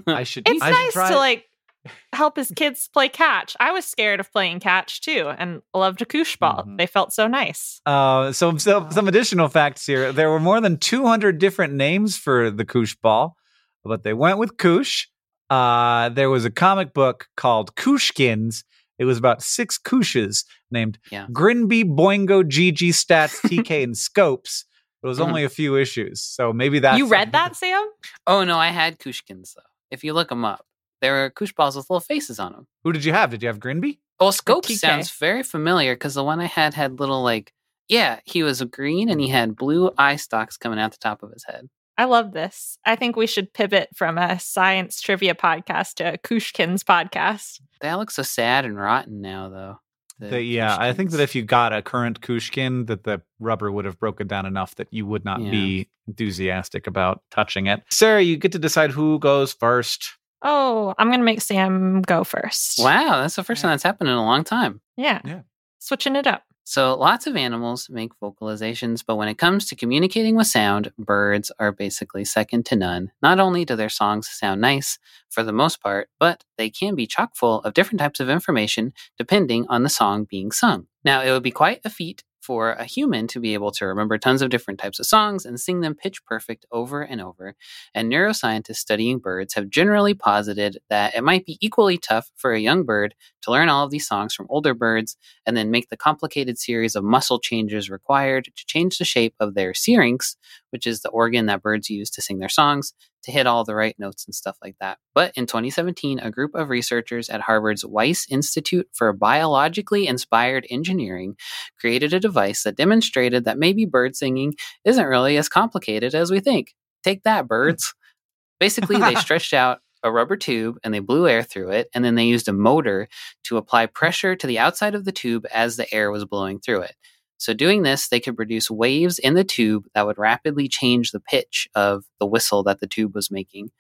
[0.07, 0.49] I should.
[0.49, 1.45] It's I should nice try- to like
[2.13, 3.57] help his kids play catch.
[3.61, 6.65] I was scared of playing catch too and loved a koosh ball.
[6.67, 6.79] Mhm.
[6.79, 7.81] They felt so nice.
[7.87, 10.13] Uh, so, so some additional facts here.
[10.13, 13.37] There were more than 200 different names for the Koosh ball,
[13.85, 15.07] but they went with Koosh.
[15.49, 18.65] Uh, there was a comic book called Kooshkins.
[18.99, 21.27] It was about six Kooshes named Yeah.
[21.33, 24.65] Grinby, Boingo, Gigi, Stats, TK, and Scopes.
[25.03, 25.47] it was only uh-huh.
[25.47, 26.23] a few issues.
[26.23, 27.87] So maybe that you read that, Sam?
[28.27, 29.63] Oh no, I had Kooshkins though.
[29.91, 30.67] If you look them up,
[31.01, 32.67] there were Koosh balls with little faces on them.
[32.85, 33.31] Who did you have?
[33.31, 33.99] Did you have Grinby?
[34.19, 37.53] Well, Scope sounds very familiar because the one I had had little like,
[37.89, 41.31] yeah, he was green and he had blue eye stalks coming out the top of
[41.33, 41.69] his head.
[41.99, 42.79] I love this.
[42.85, 47.61] I think we should pivot from a science trivia podcast to a Kooshkin's podcast.
[47.81, 49.81] That looks so sad and rotten now, though.
[50.19, 53.71] the The- yeah, I think that if you got a current Kushkin, that the rubber
[53.71, 55.51] would have broken down enough that you would not Yeah.
[55.51, 57.83] be enthusiastic about touching it.
[57.91, 60.15] Sari, you get to decide who goes first.
[60.43, 62.79] Oh, I'm going to make Sam go first.
[62.79, 64.81] wow, that's the first time that's happened in a long time.
[64.97, 65.21] Yeah.
[65.25, 65.41] Yeah.
[65.79, 66.43] Switching it up.
[66.69, 71.53] So, lots of animals make vocalizations, but when it comes to communicating with sound, birds
[71.61, 73.13] are basically second to none.
[73.23, 74.99] Not only do their songs sound nice
[75.29, 78.93] for the most part, but they can be chock full of different types of information
[79.17, 80.89] depending on the song being sung.
[81.05, 84.17] Now, it would be quite a feat for a human to be able to remember
[84.19, 87.57] tons of different types of songs and sing them pitch perfect over and over.
[87.93, 92.61] And neuroscientists studying birds have generally posited that it might be equally tough for a
[92.61, 95.97] young bird to learn all of these songs from older birds and then make the
[95.97, 100.37] complicated series of muscle changes required to change the shape of their syrinx,
[100.71, 102.93] which is the organ that birds use to sing their songs,
[103.25, 104.99] to hit all the right notes and stuff like that.
[105.15, 111.37] But in 2017, a group of researchers at Harvard's Wyss Institute for Biologically Inspired Engineering
[111.79, 116.41] created a device that demonstrated that maybe bird singing isn't really as complicated as we
[116.41, 116.75] think.
[117.03, 117.95] Take that, birds.
[118.61, 122.15] Basically, they stretched out a rubber tube and they blew air through it, and then
[122.15, 123.09] they used a motor
[123.45, 126.83] to apply pressure to the outside of the tube as the air was blowing through
[126.83, 126.95] it.
[127.39, 131.21] So, doing this, they could produce waves in the tube that would rapidly change the
[131.21, 133.71] pitch of the whistle that the tube was making.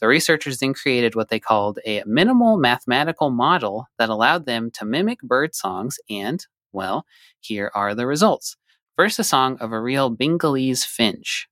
[0.00, 4.84] The researchers then created what they called a minimal mathematical model that allowed them to
[4.84, 7.06] mimic bird songs, and, well,
[7.40, 8.56] here are the results.
[8.96, 11.48] First, a song of a real Bengalese finch.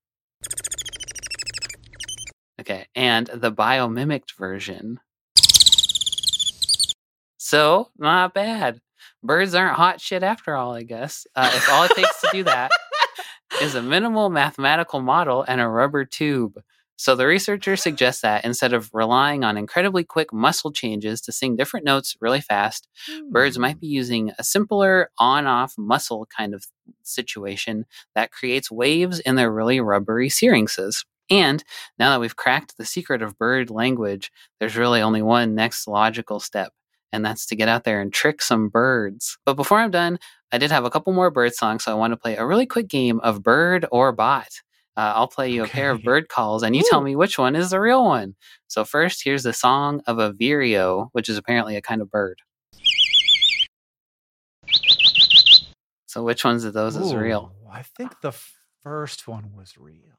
[2.60, 5.00] Okay, and the biomimicked version.
[7.38, 8.80] So, not bad.
[9.22, 11.26] Birds aren't hot shit after all, I guess.
[11.36, 12.70] Uh, if all it takes to do that
[13.60, 16.60] is a minimal mathematical model and a rubber tube.
[16.96, 21.56] So the researchers suggest that instead of relying on incredibly quick muscle changes to sing
[21.56, 22.86] different notes really fast,
[23.30, 26.66] birds might be using a simpler on off muscle kind of
[27.02, 31.04] situation that creates waves in their really rubbery syrinxes.
[31.28, 31.64] And
[31.98, 34.30] now that we've cracked the secret of bird language,
[34.60, 36.72] there's really only one next logical step,
[37.12, 39.38] and that's to get out there and trick some birds.
[39.44, 40.18] But before I'm done,
[40.50, 42.66] I did have a couple more bird songs, so I want to play a really
[42.66, 44.48] quick game of bird or bot.
[44.96, 47.56] Uh, I'll play you a pair of bird calls, and you tell me which one
[47.56, 48.34] is the real one.
[48.68, 52.40] So first, here's the song of a vireo, which is apparently a kind of bird.
[56.06, 57.54] So which ones of those is real?
[57.70, 58.34] I think the
[58.82, 60.18] first one was real.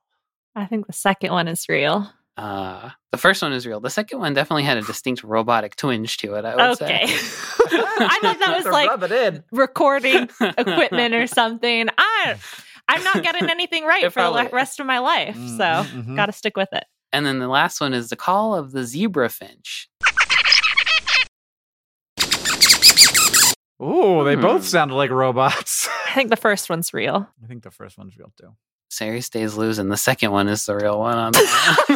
[0.55, 2.11] I think the second one is real.
[2.35, 3.79] Uh, the first one is real.
[3.79, 6.45] The second one definitely had a distinct robotic twinge to it.
[6.45, 7.05] I would Okay.
[7.05, 7.13] say.
[7.77, 9.43] I thought that was like rub it in.
[9.51, 11.89] recording equipment or something.
[11.97, 12.35] I
[12.87, 15.37] I'm not getting anything right It for the rest of my life.
[15.37, 16.15] Mhm, So mhm.
[16.15, 16.85] got to stick with it.
[17.11, 19.87] And then the last one is the call of the zebra finch.
[23.81, 24.67] Ooh, they both Hmm.
[24.67, 25.87] sounded like robots.
[26.07, 27.27] I think the first one's real.
[27.43, 28.55] I think the first one's real too.
[28.93, 29.89] Sari stays losing.
[29.89, 31.87] The second one is the real one on that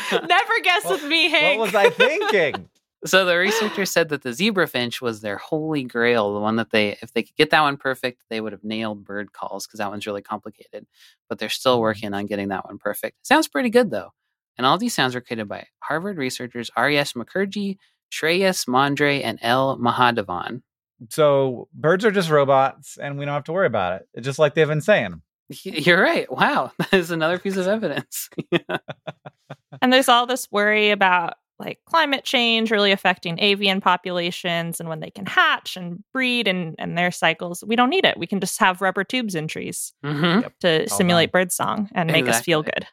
[0.10, 0.18] No.
[0.18, 0.26] one.
[0.28, 1.58] Never guess with me, Hank.
[1.58, 2.68] what was I thinking?
[3.04, 6.70] So the researchers said that the zebra finch was their holy grail, the one that
[6.70, 9.78] they, if they could get that one perfect, they would have nailed bird calls because
[9.78, 10.86] that one's really complicated.
[11.28, 13.24] But they're still working on getting that one perfect.
[13.24, 14.10] Sounds pretty good though.
[14.58, 17.12] And all these sounds were created by Harvard researchers R.E.S.
[17.12, 17.76] Mukherjee,
[18.10, 19.78] Shreyas Mandre, and L.
[19.78, 20.62] Mahadevan.
[21.10, 24.08] So birds are just robots, and we don't have to worry about it.
[24.14, 25.22] It's just like they've been saying.
[25.48, 26.30] You're right.
[26.30, 28.28] Wow, that is another piece of evidence.
[29.82, 35.00] and there's all this worry about like climate change really affecting avian populations and when
[35.00, 37.64] they can hatch and breed and, and their cycles.
[37.66, 38.18] We don't need it.
[38.18, 42.10] We can just have rubber tubes in trees hmm to All simulate bird song and
[42.10, 42.86] make us feel good.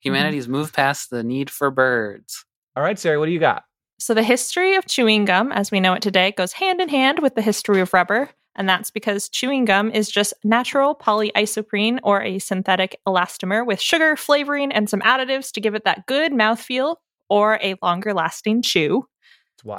[0.00, 2.44] Humanity's moved past the need for birds.
[2.76, 3.64] All right, Sari, what do you got?
[3.98, 7.18] So, the history of chewing gum, as we know it today, goes hand in hand
[7.20, 8.30] with the history of rubber.
[8.54, 14.16] And that's because chewing gum is just natural polyisoprene or a synthetic elastomer with sugar,
[14.16, 16.96] flavoring, and some additives to give it that good mouthfeel
[17.28, 19.04] or a longer lasting chew.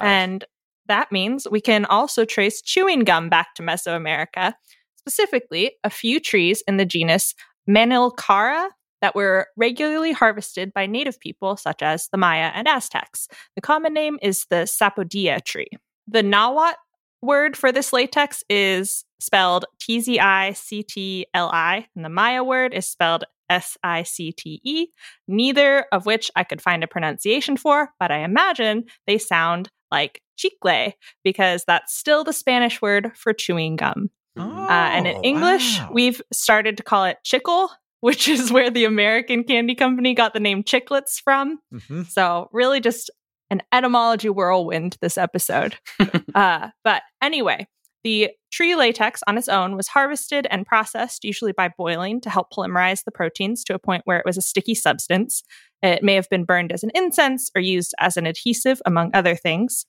[0.02, 0.44] And
[0.86, 4.54] that means we can also trace chewing gum back to Mesoamerica,
[4.96, 7.34] specifically a few trees in the genus
[7.68, 8.68] Manilkara
[9.00, 13.28] that were regularly harvested by native people such as the Maya and Aztecs.
[13.56, 15.68] The common name is the Sapodilla tree.
[16.06, 16.76] The Nahuatl
[17.22, 22.08] word for this latex is spelled T Z I C T L I, and the
[22.08, 24.86] Maya word is spelled S I C T E,
[25.28, 30.22] neither of which I could find a pronunciation for, but I imagine they sound like
[30.36, 30.92] chicle
[31.24, 34.08] because that's still the Spanish word for chewing gum.
[34.36, 34.42] Hmm.
[34.42, 35.90] Uh, and in Oh, English, wow.
[35.92, 37.70] we've started to call it chickle,
[38.00, 41.58] which is where the American candy company got the name chiclets from.
[41.72, 42.06] Mhm.
[42.06, 43.10] So, really, just
[43.50, 45.76] an etymology whirlwind this episode.
[46.34, 47.66] uh, but anyway,
[48.04, 52.48] the tree latex on its own was harvested and processed, usually by boiling, to help
[52.52, 55.42] polymerize the proteins to a point where it was a sticky substance.
[55.82, 59.34] It may have been burned as an incense or used as an adhesive, among other
[59.34, 59.84] things.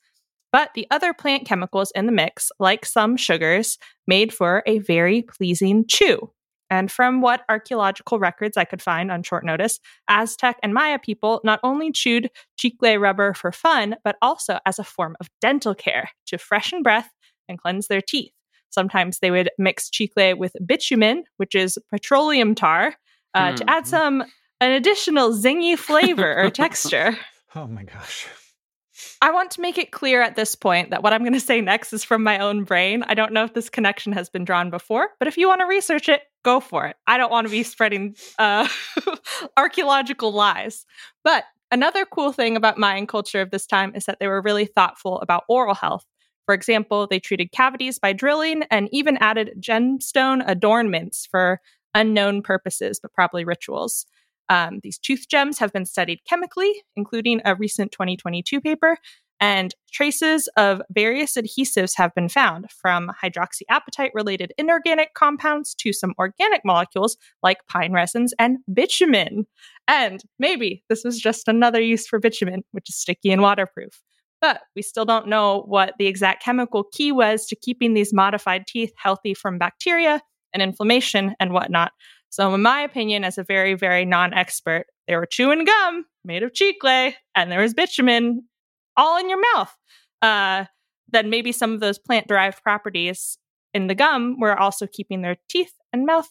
[0.51, 5.21] But the other plant chemicals in the mix, like some sugars, made for a very
[5.21, 6.31] pleasing chew.
[6.71, 11.41] And from what archaeological records I could find on short notice, Aztec and Maya people
[11.43, 16.09] not only chewed chicle rubber for fun, but also as a form of dental care
[16.27, 17.09] to freshen breath
[17.49, 18.31] and cleanse their teeth.
[18.69, 22.95] Sometimes they would mix chicle with bitumen, which is petroleum tar,
[23.33, 23.87] uh, to add Mhm.
[23.87, 24.21] some
[24.61, 27.17] an additional zingy flavor or texture.
[27.53, 28.27] Oh my gosh.
[29.21, 31.61] I want to make it clear at this point that what I'm going to say
[31.61, 33.03] next is from my own brain.
[33.07, 35.67] I don't know if this connection has been drawn before, but if you want to
[35.67, 36.95] research it, go for it.
[37.07, 38.67] I don't want to be spreading uh,
[39.57, 40.85] archaeological lies.
[41.23, 44.65] But another cool thing about Mayan culture of this time is that they were really
[44.65, 46.05] thoughtful about oral health.
[46.45, 51.61] For example, they treated cavities by drilling and even added gemstone adornments for
[51.93, 54.05] unknown purposes, but probably rituals.
[54.51, 58.97] Um, these tooth gems have been studied chemically, including a recent 2022 paper,
[59.39, 66.13] and traces of various adhesives have been found, from hydroxyapatite related inorganic compounds to some
[66.19, 69.47] organic molecules like pine resins and bitumen.
[69.87, 74.01] And maybe this was just another use for bitumen, which is sticky and waterproof.
[74.41, 78.67] But we still don't know what the exact chemical key was to keeping these modified
[78.67, 80.21] teeth healthy from bacteria
[80.53, 81.93] and inflammation and whatnot.
[82.31, 86.43] So, in my opinion, as a very, very non expert, they were chewing gum made
[86.43, 88.43] of chicle and there was bitumen
[88.95, 89.75] all in your mouth.
[90.21, 90.65] Uh,
[91.09, 93.37] then maybe some of those plant derived properties
[93.73, 96.29] in the gum were also keeping their teeth and mouth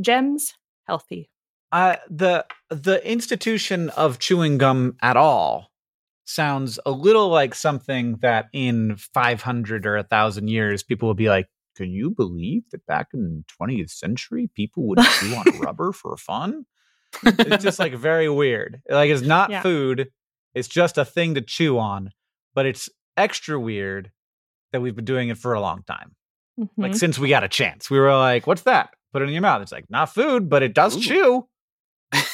[0.00, 0.54] gems
[0.86, 1.28] healthy.
[1.72, 5.72] Uh, the the institution of chewing gum at all
[6.24, 11.28] sounds a little like something that in 500 or a thousand years people will be
[11.28, 15.92] like can you believe that back in the 20th century people would chew on rubber
[15.92, 16.66] for fun?
[17.24, 18.80] It's just like very weird.
[18.88, 19.62] Like it's not Yeah.
[19.62, 20.10] food
[20.54, 22.10] it's just a thing to chew on
[22.54, 24.10] but it's extra weird
[24.72, 26.14] that we've been doing it for a long time.
[26.76, 26.96] Like Mhm.
[26.96, 27.90] since we got a chance.
[27.90, 28.90] We were like what's that?
[29.12, 29.62] Put it in your mouth.
[29.62, 31.00] It's like not food but it does Ooh.
[31.00, 31.48] chew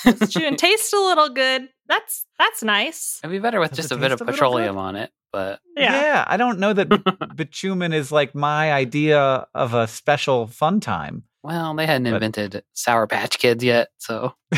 [0.05, 1.69] Let's chew and taste a little good.
[1.87, 3.21] That's that's nice.
[3.23, 6.25] It'd be better with Does just a bit of petroleum on it, but Yeah.
[6.27, 11.25] I don't know that bitumen is like my idea of a special fun time.
[11.43, 14.35] well, they hadn't But- invented Sour Patch Kids yet, so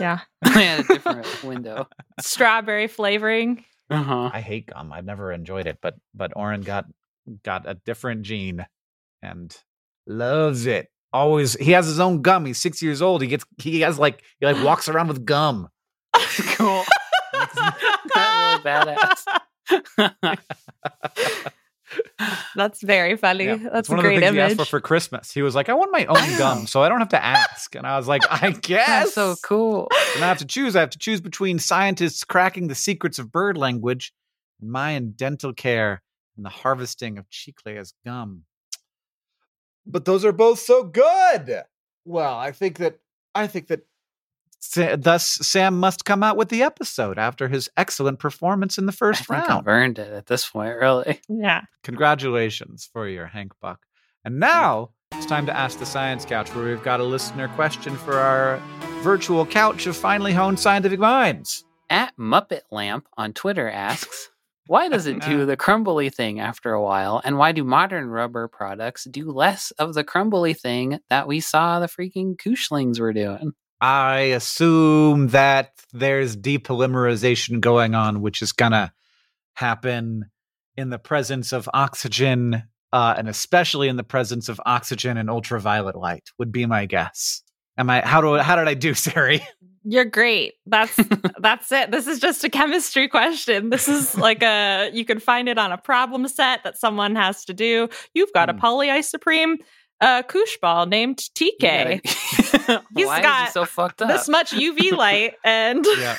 [0.00, 0.20] Yeah.
[0.54, 1.88] they had a different window.
[2.20, 3.64] Strawberry flavoring.
[3.90, 4.30] Uh-huh.
[4.32, 4.92] I hate gum.
[4.92, 6.84] I've never enjoyed it, but but Oren got
[7.42, 8.66] got a different gene
[9.22, 9.56] and
[10.06, 10.88] loves it.
[11.12, 12.44] Always he has his own gum.
[12.44, 13.22] He's six years old.
[13.22, 15.68] He gets he has like he like walks around with gum.
[16.56, 16.84] cool.
[17.32, 19.24] That's really badass.
[22.54, 23.44] That's very funny.
[23.44, 25.32] Yeah, That's it's a one of the great things he asked for for Christmas.
[25.32, 27.74] He was like, I want my own gum, so I don't have to ask.
[27.74, 29.88] And I was like, I guess That's so cool.
[30.14, 30.76] And I have to choose.
[30.76, 34.12] I have to choose between scientists cracking the secrets of bird language,
[34.60, 36.02] and Mayan dental care,
[36.36, 38.44] and the harvesting of chicle as gum.
[39.88, 41.62] But those are both so good.
[42.04, 42.98] Well, I think that
[43.34, 43.86] I think that
[44.60, 48.92] Sa- thus Sam must come out with the episode after his excellent performance in the
[48.92, 49.50] I first think round.
[49.50, 51.20] I've earned it at this point, really.
[51.28, 51.62] yeah.
[51.84, 53.80] Congratulations for your Hank Buck.
[54.24, 57.96] And now it's time to ask the Science Couch, where we've got a listener question
[57.96, 58.60] for our
[59.02, 61.64] virtual couch of finely honed scientific minds.
[61.88, 64.28] At Muppet Lamp on Twitter asks,
[64.68, 67.22] why does it do the crumbly thing after a while?
[67.24, 71.80] And why do modern rubber products do less of the crumbly thing that we saw
[71.80, 73.52] the freaking Kooshkins were doing?
[73.80, 78.92] I assume that there's depolymerization going on, which is gonna
[79.54, 80.26] happen
[80.76, 85.96] in the presence of oxygen, uh, and especially in the presence of oxygen and ultraviolet
[85.96, 86.28] light.
[86.38, 87.42] Would be my guess.
[87.78, 88.02] Am I?
[88.06, 88.34] How do?
[88.34, 89.40] How did I do, Sari?
[89.84, 90.54] You're great.
[90.66, 90.94] That's
[91.40, 91.90] that's it.
[91.90, 93.70] This is just a chemistry question.
[93.70, 97.44] This is like a you can find it on a problem set that someone has
[97.46, 97.88] to do.
[98.14, 98.58] You've got a Hmm.
[98.60, 99.56] polyisoprene
[100.00, 102.00] uh, koosh ball named TK.
[102.96, 104.08] He's Why got he so fucked up?
[104.08, 106.16] This much UV light and yeah.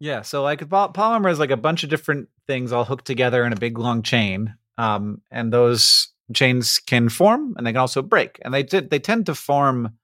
[0.00, 0.22] Yeah.
[0.22, 3.52] So like po- polymer is like a bunch of different things all hooked together in
[3.52, 4.54] a big long chain.
[4.78, 8.98] um, and those chains can form and they can also break, and they t- they
[8.98, 9.94] tend to form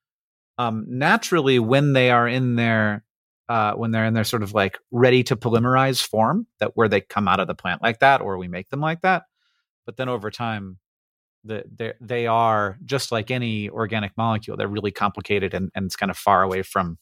[0.58, 3.04] um, naturally when they are in their
[3.48, 7.00] uh, when they're in their sort of like ready to polymerize form that where they
[7.00, 9.24] come out of the plant like that or we make them like that
[9.84, 10.78] but then over time
[11.44, 16.10] the, they are just like any organic molecule they're really complicated and, and it's kind
[16.10, 16.98] of far away from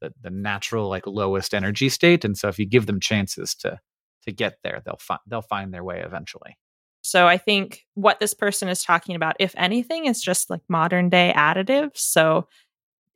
[0.00, 3.78] the, the natural like lowest energy state and so if you give them chances to
[4.24, 6.56] to get there they'll find they'll find their way eventually.
[7.02, 11.08] So i think what this person is talking about if anything is just like modern
[11.08, 11.98] day additives.
[11.98, 12.46] So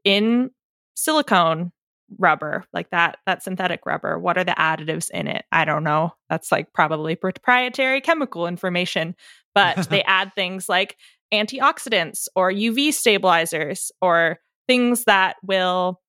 [0.04, 0.50] in
[0.94, 1.72] silicone
[2.18, 6.12] rubber like that that synthetic rubber what are the additives in it i don't know
[6.28, 9.14] that's like probably proprietary chemical information
[9.54, 10.96] but they add things like
[11.32, 14.38] antioxidants or uv stabilizers or
[14.68, 16.00] things that will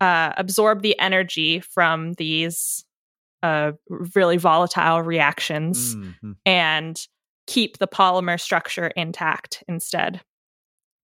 [0.00, 2.84] uh, absorb the energy from these
[3.42, 6.32] uh, really volatile reactions mm-hmm.
[6.44, 7.06] and
[7.46, 10.20] keep the polymer structure intact instead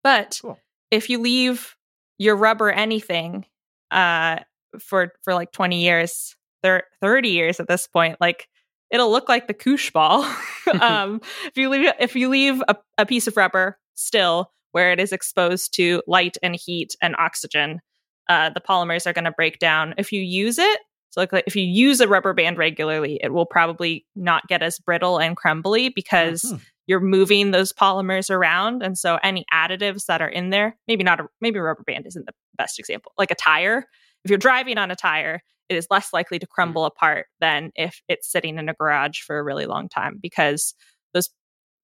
[0.03, 0.57] but cool.
[0.89, 1.76] if you leave
[2.18, 3.45] your rubber anything
[3.91, 4.39] uh,
[4.80, 8.47] for for like 20 years, thir- 30 years at this point, like
[8.91, 10.24] it'll look like the koosh ball.
[10.82, 14.99] um, if you leave if you leave a, a piece of rubber still where it
[14.99, 17.80] is exposed to light and heat and oxygen,
[18.28, 19.93] uh, the polymers are going to break down.
[19.97, 20.80] If you use it,
[21.11, 24.78] so like, if you use a rubber band regularly, it will probably not get as
[24.78, 26.57] brittle and crumbly because mm-hmm.
[26.88, 31.19] You're moving those polymers around, and so any additives that are in there, maybe not
[31.19, 33.11] a maybe a rubber band isn't the best example.
[33.17, 33.85] Like a tire,
[34.23, 36.53] if you're driving on a tire, it is less likely to mm-hmm.
[36.53, 40.73] crumble apart than if it's sitting in a garage for a really long time because
[41.13, 41.29] those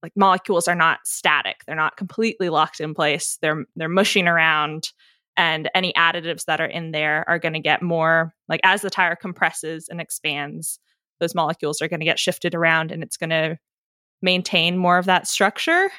[0.02, 1.62] like molecules are not static.
[1.66, 3.38] They're not completely locked in place.
[3.42, 4.90] They're they're mushing around
[5.36, 8.90] and any additives that are in there are going to get more like as the
[8.90, 10.80] tire compresses and expands,
[11.20, 13.58] those molecules are going to get shifted around and it's going to
[14.24, 15.92] maintain more of that structure.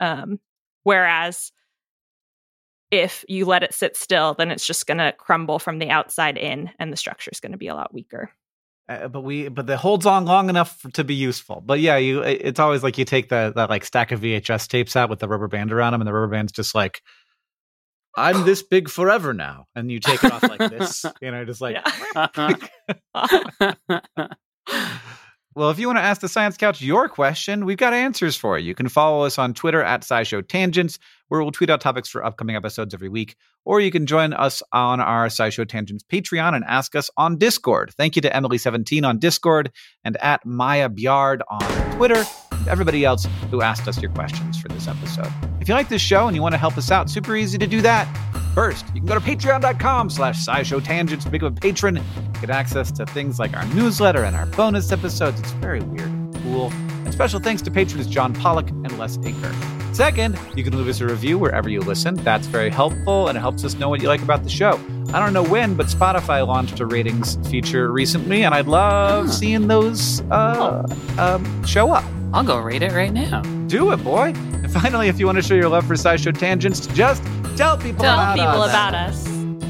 [0.00, 0.40] Um,
[0.82, 1.52] whereas
[2.90, 6.38] if you let it sit still, then it's just going to crumble from the outside
[6.38, 8.30] in, and the structure is going to be a lot weaker.
[8.88, 11.62] Uh, but we, but it holds on long enough for, to be useful.
[11.64, 14.94] But yeah, you, it's always like you take the that like stack of VHS tapes
[14.94, 17.02] out with the rubber band around them, and the rubber band's just like,
[18.16, 21.60] I'm this big forever now, and you take it off like this, you know, just
[21.60, 21.84] like.
[25.56, 28.58] Well, if you want to ask the Science Couch your question, we've got answers for
[28.58, 28.66] you.
[28.68, 30.98] You can follow us on Twitter at SciShow Tangents,
[31.28, 33.36] where we'll tweet out topics for upcoming episodes every week.
[33.64, 37.94] Or you can join us on our SciShow Tangents Patreon and ask us on Discord.
[37.96, 39.72] Thank you to Emily17 on Discord
[40.04, 44.68] and at Maya Biard on Twitter and everybody else who asked us your questions for
[44.68, 45.32] this episode.
[45.66, 47.66] If you like this show and you want to help us out, super easy to
[47.66, 48.06] do that.
[48.54, 52.00] First, you can go to patreon.com slash scishow tangents to become a patron.
[52.40, 55.40] Get access to things like our newsletter and our bonus episodes.
[55.40, 56.70] It's very weird and cool.
[57.04, 59.92] And special thanks to patrons John Pollock and Les Aker.
[59.92, 62.14] Second, you can leave us a review wherever you listen.
[62.14, 64.80] That's very helpful and it helps us know what you like about the show.
[65.12, 69.66] I don't know when, but Spotify launched a ratings feature recently, and I'd love seeing
[69.66, 70.86] those uh,
[71.18, 72.04] um, show up.
[72.32, 73.42] I'll go rate it right now.
[73.68, 74.32] Do it, boy.
[74.34, 77.22] And finally, if you want to show your love for SciShow Tangents, just
[77.56, 78.70] tell people tell about people us.
[78.70, 79.26] about us.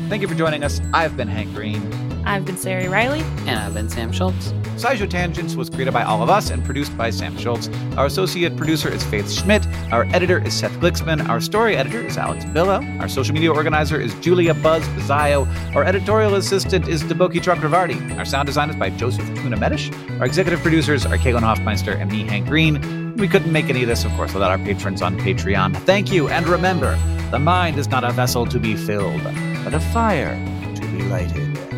[0.08, 0.80] Thank you for joining us.
[0.92, 2.05] I've been Hank Green.
[2.26, 3.20] I've been Sari Riley.
[3.46, 4.52] And I've been Sam Schultz.
[4.76, 7.70] SciShow Tangents was created by all of us and produced by Sam Schultz.
[7.96, 9.66] Our associate producer is Faith Schmidt.
[9.92, 11.28] Our editor is Seth Glicksman.
[11.28, 12.82] Our story editor is Alex Billow.
[13.00, 15.46] Our social media organizer is Julia Buzz Bizzayo.
[15.74, 18.18] Our editorial assistant is Deboki Chakravarti.
[18.18, 19.90] Our sound design is by Joseph Tuna Medish.
[20.18, 23.14] Our executive producers are Caitlin Hoffmeister and me, Hank Green.
[23.16, 25.76] We couldn't make any of this, of course, without our patrons on Patreon.
[25.84, 26.98] Thank you, and remember,
[27.30, 29.22] the mind is not a vessel to be filled,
[29.64, 30.34] but a fire
[30.74, 31.75] to be lighted.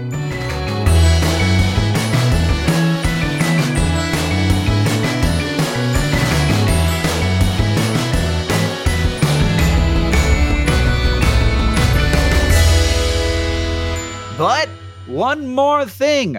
[14.38, 14.68] But
[15.08, 16.38] one more thing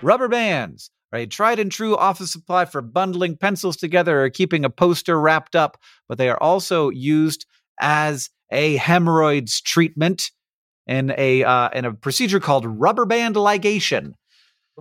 [0.00, 1.30] rubber bands, right?
[1.30, 5.76] Tried and true office supply for bundling pencils together or keeping a poster wrapped up,
[6.08, 7.44] but they are also used
[7.78, 10.30] as a hemorrhoids treatment
[10.86, 14.12] in a uh, in a procedure called rubber band ligation.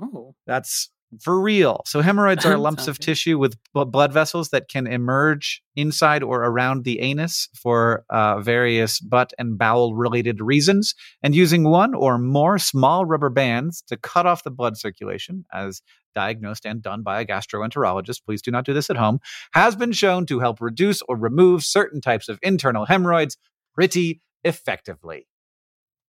[0.02, 0.90] Oh, that's
[1.22, 1.82] for real.
[1.86, 6.84] So hemorrhoids are lumps of tissue with blood vessels that can emerge inside or around
[6.84, 10.96] the anus for uh, various butt and bowel related reasons.
[11.24, 15.82] And using one or more small rubber bands to cut off the blood circulation, as
[16.14, 19.20] diagnosed and done by a gastroenterologist, please do not do this at home,
[19.54, 23.38] has been shown to help reduce or remove certain types of internal hemorrhoids
[23.74, 25.28] pretty effectively.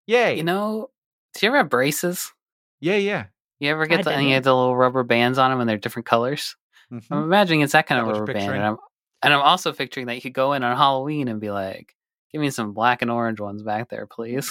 [0.06, 0.36] Yay.
[0.36, 0.90] You know,
[1.34, 2.32] do you ever have braces?
[2.80, 3.26] Yeah, yeah.
[3.60, 6.06] You ever get the, any of the little rubber bands on them and they're different
[6.06, 6.56] colors?
[6.90, 7.24] I'm Mhm.
[7.24, 8.76] imagining it's that kind that of rubber band, and I'm
[9.22, 11.94] and I'm also picturing that you could go in on Halloween and be like,
[12.32, 14.50] "Give me some black and orange ones back there, please."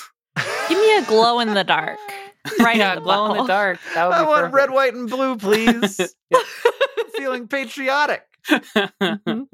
[0.69, 1.97] Give me a glow in the dark.
[2.61, 3.79] Right yeah, in the glow in the dark.
[3.93, 4.55] That would I want perfect.
[4.55, 6.15] red, white, and blue, please.
[7.17, 8.23] Feeling patriotic.
[8.49, 9.05] Mm-hmm.
[9.31, 9.47] Mhm.